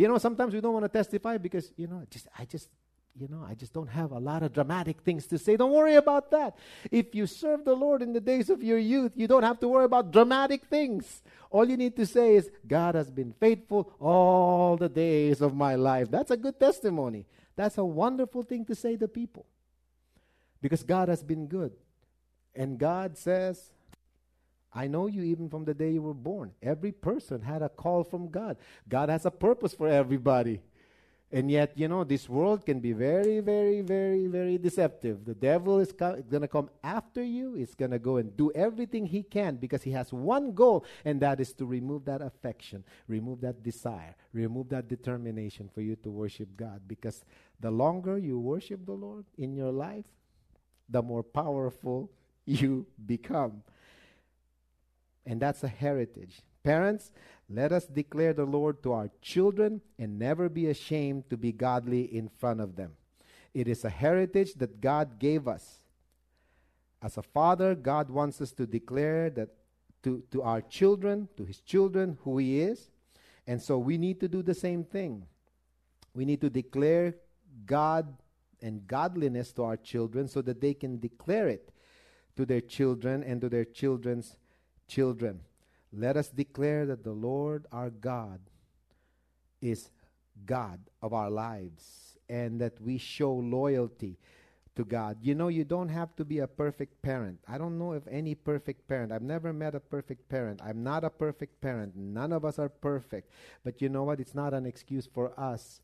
You 0.00 0.08
know, 0.08 0.16
sometimes 0.16 0.54
we 0.54 0.62
don't 0.62 0.72
want 0.72 0.86
to 0.86 0.88
testify 0.88 1.36
because, 1.36 1.70
you 1.76 1.86
know, 1.86 2.02
just 2.08 2.26
I 2.38 2.46
just 2.46 2.70
you 3.14 3.28
know, 3.28 3.44
I 3.46 3.52
just 3.52 3.74
don't 3.74 3.88
have 3.88 4.12
a 4.12 4.18
lot 4.18 4.42
of 4.42 4.54
dramatic 4.54 5.02
things 5.02 5.26
to 5.26 5.36
say. 5.36 5.56
Don't 5.56 5.72
worry 5.72 5.96
about 5.96 6.30
that. 6.30 6.56
If 6.90 7.14
you 7.14 7.26
serve 7.26 7.66
the 7.66 7.74
Lord 7.74 8.00
in 8.00 8.14
the 8.14 8.20
days 8.20 8.48
of 8.48 8.62
your 8.62 8.78
youth, 8.78 9.12
you 9.14 9.26
don't 9.26 9.42
have 9.42 9.60
to 9.60 9.68
worry 9.68 9.84
about 9.84 10.10
dramatic 10.10 10.64
things. 10.66 11.22
All 11.50 11.68
you 11.68 11.76
need 11.76 11.96
to 11.96 12.06
say 12.06 12.36
is, 12.36 12.50
God 12.66 12.94
has 12.94 13.10
been 13.10 13.34
faithful 13.38 13.92
all 14.00 14.78
the 14.78 14.88
days 14.88 15.42
of 15.42 15.54
my 15.54 15.74
life. 15.74 16.10
That's 16.10 16.30
a 16.30 16.36
good 16.36 16.58
testimony. 16.58 17.26
That's 17.54 17.76
a 17.76 17.84
wonderful 17.84 18.42
thing 18.42 18.64
to 18.66 18.74
say 18.74 18.96
to 18.96 19.06
people. 19.06 19.44
Because 20.62 20.82
God 20.82 21.08
has 21.08 21.22
been 21.22 21.46
good. 21.46 21.72
And 22.54 22.78
God 22.78 23.18
says, 23.18 23.70
I 24.72 24.86
know 24.86 25.06
you 25.06 25.22
even 25.22 25.48
from 25.48 25.64
the 25.64 25.74
day 25.74 25.90
you 25.90 26.02
were 26.02 26.14
born. 26.14 26.52
Every 26.62 26.92
person 26.92 27.40
had 27.42 27.62
a 27.62 27.68
call 27.68 28.04
from 28.04 28.28
God. 28.28 28.56
God 28.88 29.08
has 29.08 29.26
a 29.26 29.30
purpose 29.30 29.74
for 29.74 29.88
everybody. 29.88 30.60
And 31.32 31.48
yet, 31.48 31.72
you 31.76 31.86
know, 31.86 32.02
this 32.02 32.28
world 32.28 32.66
can 32.66 32.80
be 32.80 32.92
very, 32.92 33.38
very, 33.38 33.82
very, 33.82 34.26
very 34.26 34.58
deceptive. 34.58 35.24
The 35.24 35.34
devil 35.34 35.78
is 35.78 35.92
co- 35.92 36.20
going 36.28 36.42
to 36.42 36.48
come 36.48 36.70
after 36.82 37.22
you. 37.22 37.54
He's 37.54 37.74
going 37.76 37.92
to 37.92 38.00
go 38.00 38.16
and 38.16 38.36
do 38.36 38.50
everything 38.52 39.06
he 39.06 39.22
can 39.22 39.54
because 39.54 39.82
he 39.82 39.92
has 39.92 40.12
one 40.12 40.52
goal, 40.54 40.84
and 41.04 41.20
that 41.20 41.38
is 41.38 41.52
to 41.54 41.66
remove 41.66 42.04
that 42.06 42.20
affection, 42.20 42.82
remove 43.06 43.40
that 43.42 43.62
desire, 43.62 44.16
remove 44.32 44.70
that 44.70 44.88
determination 44.88 45.70
for 45.72 45.82
you 45.82 45.94
to 45.96 46.10
worship 46.10 46.48
God. 46.56 46.82
Because 46.88 47.24
the 47.60 47.70
longer 47.70 48.18
you 48.18 48.36
worship 48.40 48.84
the 48.84 48.92
Lord 48.92 49.24
in 49.38 49.54
your 49.54 49.70
life, 49.70 50.06
the 50.88 51.00
more 51.00 51.22
powerful 51.22 52.10
you 52.44 52.86
become. 53.06 53.62
And 55.26 55.40
that's 55.40 55.62
a 55.62 55.68
heritage. 55.68 56.42
Parents, 56.62 57.12
let 57.48 57.72
us 57.72 57.86
declare 57.86 58.32
the 58.32 58.44
Lord 58.44 58.82
to 58.82 58.92
our 58.92 59.10
children 59.20 59.80
and 59.98 60.18
never 60.18 60.48
be 60.48 60.66
ashamed 60.66 61.28
to 61.30 61.36
be 61.36 61.52
godly 61.52 62.02
in 62.02 62.28
front 62.28 62.60
of 62.60 62.76
them. 62.76 62.92
It 63.54 63.66
is 63.66 63.84
a 63.84 63.90
heritage 63.90 64.54
that 64.54 64.80
God 64.80 65.18
gave 65.18 65.48
us. 65.48 65.84
As 67.02 67.16
a 67.16 67.22
father, 67.22 67.74
God 67.74 68.10
wants 68.10 68.40
us 68.40 68.52
to 68.52 68.66
declare 68.66 69.30
that 69.30 69.48
to, 70.02 70.22
to 70.30 70.42
our 70.42 70.60
children, 70.60 71.28
to 71.36 71.44
his 71.44 71.60
children, 71.60 72.18
who 72.22 72.38
he 72.38 72.60
is. 72.60 72.90
And 73.46 73.60
so 73.60 73.78
we 73.78 73.98
need 73.98 74.20
to 74.20 74.28
do 74.28 74.42
the 74.42 74.54
same 74.54 74.84
thing. 74.84 75.26
We 76.14 76.24
need 76.24 76.40
to 76.42 76.50
declare 76.50 77.16
God 77.66 78.14
and 78.62 78.86
godliness 78.86 79.52
to 79.52 79.64
our 79.64 79.76
children 79.76 80.28
so 80.28 80.42
that 80.42 80.60
they 80.60 80.74
can 80.74 81.00
declare 81.00 81.48
it 81.48 81.72
to 82.36 82.46
their 82.46 82.60
children 82.60 83.22
and 83.22 83.40
to 83.40 83.48
their 83.48 83.64
children's 83.64 84.26
children. 84.28 84.46
Children, 84.90 85.38
let 85.92 86.16
us 86.16 86.30
declare 86.30 86.84
that 86.86 87.04
the 87.04 87.12
Lord 87.12 87.64
our 87.70 87.90
God 87.90 88.40
is 89.62 89.88
God 90.44 90.80
of 91.00 91.12
our 91.12 91.30
lives 91.30 92.18
and 92.28 92.60
that 92.60 92.80
we 92.80 92.98
show 92.98 93.32
loyalty 93.32 94.18
to 94.74 94.84
God. 94.84 95.18
You 95.22 95.36
know, 95.36 95.46
you 95.46 95.62
don't 95.62 95.90
have 95.90 96.16
to 96.16 96.24
be 96.24 96.40
a 96.40 96.48
perfect 96.48 97.00
parent. 97.02 97.38
I 97.46 97.56
don't 97.56 97.78
know 97.78 97.92
if 97.92 98.02
any 98.08 98.34
perfect 98.34 98.88
parent. 98.88 99.12
I've 99.12 99.22
never 99.22 99.52
met 99.52 99.76
a 99.76 99.80
perfect 99.80 100.28
parent. 100.28 100.60
I'm 100.60 100.82
not 100.82 101.04
a 101.04 101.10
perfect 101.10 101.60
parent. 101.60 101.94
None 101.94 102.32
of 102.32 102.44
us 102.44 102.58
are 102.58 102.68
perfect. 102.68 103.30
But 103.62 103.80
you 103.80 103.88
know 103.88 104.02
what? 104.02 104.18
It's 104.18 104.34
not 104.34 104.54
an 104.54 104.66
excuse 104.66 105.06
for 105.06 105.38
us 105.38 105.82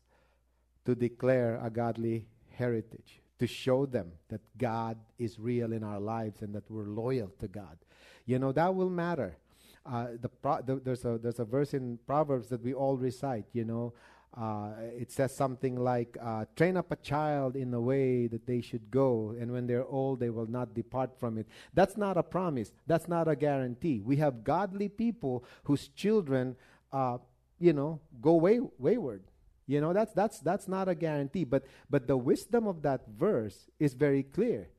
to 0.83 0.95
declare 0.95 1.61
a 1.63 1.69
godly 1.69 2.25
heritage, 2.51 3.21
to 3.39 3.47
show 3.47 3.85
them 3.85 4.11
that 4.29 4.41
God 4.57 4.97
is 5.17 5.39
real 5.39 5.73
in 5.73 5.83
our 5.83 5.99
lives 5.99 6.41
and 6.41 6.53
that 6.55 6.69
we're 6.69 6.85
loyal 6.85 7.31
to 7.39 7.47
God. 7.47 7.77
You 8.25 8.39
know, 8.39 8.51
that 8.51 8.73
will 8.73 8.89
matter. 8.89 9.37
Uh, 9.85 10.07
the, 10.19 10.29
pro- 10.29 10.61
the, 10.61 10.75
there's, 10.83 11.05
a, 11.05 11.17
there's 11.17 11.39
a 11.39 11.45
verse 11.45 11.73
in 11.73 11.97
Proverbs 12.05 12.49
that 12.49 12.61
we 12.61 12.73
all 12.73 12.97
recite, 12.97 13.45
you 13.53 13.63
know. 13.63 13.93
Uh, 14.35 14.69
it 14.95 15.11
says 15.11 15.33
something 15.33 15.77
like, 15.77 16.15
uh, 16.21 16.45
train 16.55 16.77
up 16.77 16.91
a 16.91 16.95
child 16.97 17.55
in 17.55 17.71
the 17.71 17.79
way 17.79 18.27
that 18.27 18.45
they 18.45 18.61
should 18.61 18.91
go, 18.91 19.35
and 19.39 19.51
when 19.51 19.65
they're 19.65 19.85
old, 19.85 20.19
they 20.19 20.29
will 20.29 20.45
not 20.45 20.75
depart 20.75 21.17
from 21.19 21.37
it. 21.37 21.47
That's 21.73 21.97
not 21.97 22.17
a 22.17 22.23
promise. 22.23 22.71
That's 22.85 23.07
not 23.07 23.27
a 23.27 23.35
guarantee. 23.35 24.01
We 24.01 24.17
have 24.17 24.43
godly 24.43 24.89
people 24.89 25.43
whose 25.63 25.87
children, 25.87 26.55
uh, 26.91 27.17
you 27.57 27.73
know, 27.73 27.99
go 28.21 28.35
way, 28.35 28.59
wayward. 28.77 29.23
You 29.67 29.81
know, 29.81 29.91
that's, 29.91 30.13
that's, 30.13 30.39
that's 30.39 30.67
not 30.67 30.87
a 30.87 30.95
guarantee. 30.95 31.43
But, 31.43 31.65
but 31.89 32.07
the 32.07 32.17
wisdom 32.17 32.67
of 32.67 32.81
that 32.83 33.01
verse 33.07 33.69
is 33.79 33.93
very 33.93 34.23
clear. 34.23 34.69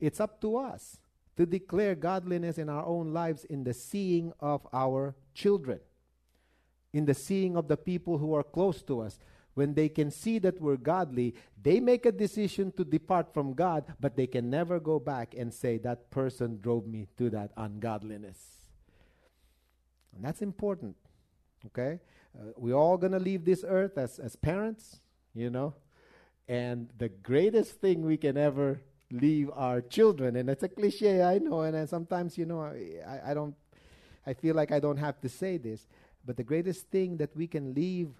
It's 0.00 0.20
up 0.20 0.40
to 0.40 0.56
us 0.56 0.98
to 1.36 1.44
declare 1.44 1.94
godliness 1.94 2.56
in 2.56 2.68
our 2.68 2.84
own 2.84 3.12
lives 3.12 3.44
in 3.44 3.62
the 3.62 3.74
seeing 3.74 4.32
of 4.40 4.66
our 4.72 5.14
children, 5.34 5.80
in 6.92 7.04
the 7.04 7.14
seeing 7.14 7.56
of 7.56 7.68
the 7.68 7.76
people 7.76 8.18
who 8.18 8.34
are 8.34 8.42
close 8.42 8.82
to 8.82 9.00
us. 9.00 9.18
When 9.52 9.74
they 9.74 9.88
can 9.88 10.10
see 10.10 10.38
that 10.38 10.60
we're 10.60 10.76
godly, 10.76 11.34
they 11.60 11.80
make 11.80 12.06
a 12.06 12.12
decision 12.12 12.72
to 12.72 12.84
depart 12.84 13.34
from 13.34 13.54
God, 13.54 13.84
but 14.00 14.16
they 14.16 14.28
can 14.28 14.48
never 14.48 14.78
go 14.78 15.00
back 15.00 15.34
and 15.36 15.52
say, 15.52 15.78
That 15.78 16.10
person 16.10 16.60
drove 16.60 16.86
me 16.86 17.08
to 17.18 17.28
that 17.30 17.50
ungodliness. 17.56 18.38
And 20.14 20.24
that's 20.24 20.42
important. 20.42 20.96
Okay? 21.66 22.00
Uh, 22.36 22.52
we're 22.56 22.74
all 22.74 22.96
going 22.96 23.12
to 23.12 23.18
leave 23.18 23.44
this 23.44 23.64
earth 23.66 23.98
as, 23.98 24.18
as 24.18 24.36
parents, 24.36 25.00
you 25.34 25.50
know? 25.50 25.74
And 26.48 26.88
the 26.96 27.08
greatest 27.08 27.80
thing 27.80 28.04
we 28.04 28.16
can 28.16 28.36
ever 28.36 28.80
leave 29.10 29.50
our 29.54 29.80
children. 29.80 30.36
And 30.36 30.48
it's 30.48 30.62
a 30.62 30.68
cliche, 30.68 31.22
I 31.22 31.38
know. 31.38 31.62
And, 31.62 31.76
and 31.76 31.88
sometimes, 31.88 32.38
you 32.38 32.46
know, 32.46 32.62
I, 32.62 33.30
I 33.30 33.34
don't, 33.34 33.54
I 34.26 34.34
feel 34.34 34.54
like 34.54 34.72
I 34.72 34.80
don't 34.80 34.96
have 34.96 35.20
to 35.20 35.28
say 35.28 35.58
this. 35.58 35.86
But 36.24 36.36
the 36.36 36.44
greatest 36.44 36.88
thing 36.88 37.16
that 37.18 37.34
we 37.36 37.46
can 37.46 37.74
leave 37.74 38.10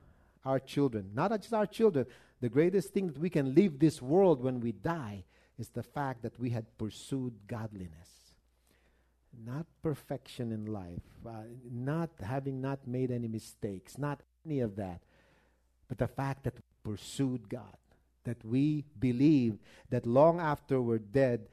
our 0.44 0.58
children, 0.58 1.10
not 1.14 1.30
just 1.40 1.52
our 1.52 1.66
children, 1.66 2.06
the 2.40 2.48
greatest 2.48 2.92
thing 2.92 3.08
that 3.08 3.18
we 3.18 3.30
can 3.30 3.54
leave 3.54 3.78
this 3.78 4.00
world 4.00 4.42
when 4.42 4.60
we 4.60 4.72
die 4.72 5.24
is 5.58 5.68
the 5.70 5.82
fact 5.82 6.22
that 6.22 6.38
we 6.38 6.50
had 6.50 6.66
pursued 6.78 7.34
godliness. 7.46 8.17
Not 9.44 9.66
perfection 9.82 10.52
in 10.52 10.66
life, 10.66 11.02
uh, 11.26 11.42
not 11.70 12.10
having 12.22 12.60
not 12.60 12.86
made 12.86 13.10
any 13.10 13.28
mistakes, 13.28 13.96
not 13.96 14.20
any 14.44 14.60
of 14.60 14.76
that, 14.76 15.00
but 15.88 15.98
the 15.98 16.08
fact 16.08 16.44
that 16.44 16.54
we 16.54 16.92
pursued 16.92 17.48
God 17.48 17.76
that 18.28 18.44
we 18.44 18.84
believe 18.98 19.56
that 19.88 20.06
long 20.06 20.38
after 20.38 20.82
we're 20.82 20.98
dead, 20.98 21.48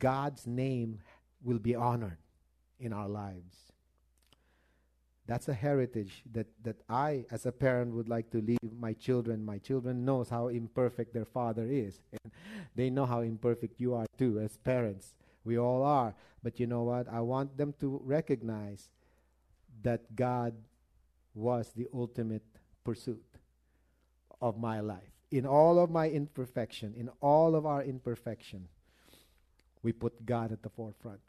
God's 0.00 0.48
name 0.48 0.98
will 1.44 1.60
be 1.60 1.76
honored 1.76 2.18
in 2.80 2.92
our 2.92 3.08
lives. 3.08 3.54
That's 5.28 5.48
a 5.48 5.54
heritage 5.54 6.24
that, 6.32 6.48
that 6.64 6.76
I, 6.88 7.24
as 7.30 7.46
a 7.46 7.52
parent, 7.52 7.94
would 7.94 8.08
like 8.08 8.30
to 8.32 8.40
leave 8.40 8.58
my 8.80 8.94
children. 8.94 9.44
My 9.44 9.58
children 9.58 10.04
knows 10.04 10.28
how 10.28 10.48
imperfect 10.48 11.14
their 11.14 11.24
father 11.24 11.68
is. 11.70 12.00
And 12.10 12.32
they 12.74 12.90
know 12.90 13.06
how 13.06 13.20
imperfect 13.20 13.80
you 13.80 13.94
are 13.94 14.06
too, 14.18 14.40
as 14.40 14.56
parents. 14.56 15.14
We 15.44 15.58
all 15.58 15.82
are. 15.82 16.14
But 16.42 16.60
you 16.60 16.66
know 16.66 16.82
what? 16.82 17.08
I 17.08 17.20
want 17.20 17.56
them 17.56 17.74
to 17.80 18.00
recognize 18.04 18.90
that 19.82 20.14
God 20.14 20.54
was 21.34 21.72
the 21.74 21.88
ultimate 21.92 22.44
pursuit 22.84 23.24
of 24.40 24.58
my 24.58 24.80
life 24.80 25.12
in 25.32 25.46
all 25.46 25.78
of 25.78 25.90
my 25.90 26.10
imperfection, 26.10 26.94
in 26.94 27.08
all 27.20 27.56
of 27.56 27.64
our 27.64 27.82
imperfection, 27.82 28.68
we 29.82 29.92
put 29.92 30.26
God 30.26 30.52
at 30.52 30.62
the 30.62 30.68
forefront 30.68 31.20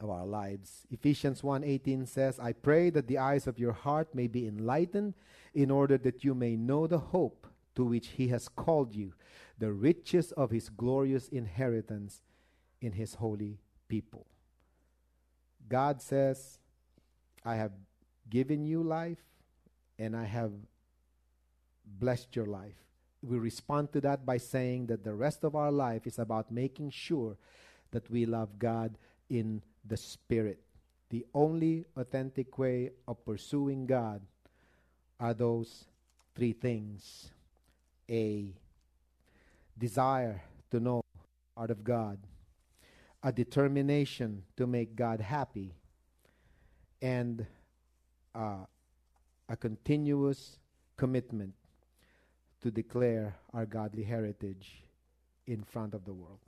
of 0.00 0.10
our 0.10 0.26
lives. 0.26 0.86
Ephesians 0.90 1.42
1:18 1.42 2.04
says, 2.04 2.38
"I 2.40 2.52
pray 2.52 2.90
that 2.90 3.06
the 3.06 3.18
eyes 3.18 3.46
of 3.46 3.58
your 3.58 3.72
heart 3.72 4.14
may 4.14 4.26
be 4.26 4.46
enlightened 4.46 5.14
in 5.54 5.70
order 5.70 5.96
that 5.98 6.24
you 6.24 6.34
may 6.34 6.56
know 6.56 6.86
the 6.86 6.98
hope 6.98 7.46
to 7.76 7.84
which 7.84 8.08
he 8.08 8.28
has 8.28 8.48
called 8.48 8.94
you, 8.94 9.14
the 9.56 9.72
riches 9.72 10.32
of 10.32 10.50
his 10.50 10.68
glorious 10.68 11.28
inheritance 11.28 12.20
in 12.80 12.92
his 12.92 13.14
holy 13.14 13.58
people." 13.88 14.26
God 15.68 16.00
says, 16.00 16.58
"I 17.44 17.56
have 17.56 17.72
given 18.28 18.64
you 18.64 18.82
life 18.82 19.22
and 19.98 20.16
I 20.16 20.24
have 20.24 20.52
blessed 21.84 22.36
your 22.36 22.46
life 22.46 22.88
we 23.22 23.38
respond 23.38 23.92
to 23.92 24.00
that 24.02 24.24
by 24.24 24.36
saying 24.36 24.86
that 24.86 25.04
the 25.04 25.14
rest 25.14 25.44
of 25.44 25.56
our 25.56 25.72
life 25.72 26.06
is 26.06 26.18
about 26.18 26.52
making 26.52 26.90
sure 26.90 27.36
that 27.90 28.08
we 28.10 28.26
love 28.26 28.58
God 28.58 28.96
in 29.28 29.62
the 29.84 29.96
Spirit. 29.96 30.60
The 31.10 31.26
only 31.34 31.84
authentic 31.96 32.58
way 32.58 32.90
of 33.08 33.24
pursuing 33.24 33.86
God 33.86 34.20
are 35.18 35.34
those 35.34 35.86
three 36.34 36.52
things 36.52 37.30
a 38.08 38.52
desire 39.76 40.42
to 40.70 40.78
know 40.78 41.02
the 41.12 41.60
heart 41.60 41.70
of 41.70 41.82
God, 41.82 42.18
a 43.22 43.32
determination 43.32 44.42
to 44.56 44.66
make 44.66 44.94
God 44.94 45.20
happy, 45.20 45.74
and 47.02 47.46
uh, 48.34 48.64
a 49.48 49.56
continuous 49.56 50.58
commitment 50.96 51.54
to 52.60 52.70
declare 52.70 53.36
our 53.54 53.66
godly 53.66 54.02
heritage 54.02 54.82
in 55.46 55.62
front 55.62 55.94
of 55.94 56.04
the 56.04 56.12
world. 56.12 56.38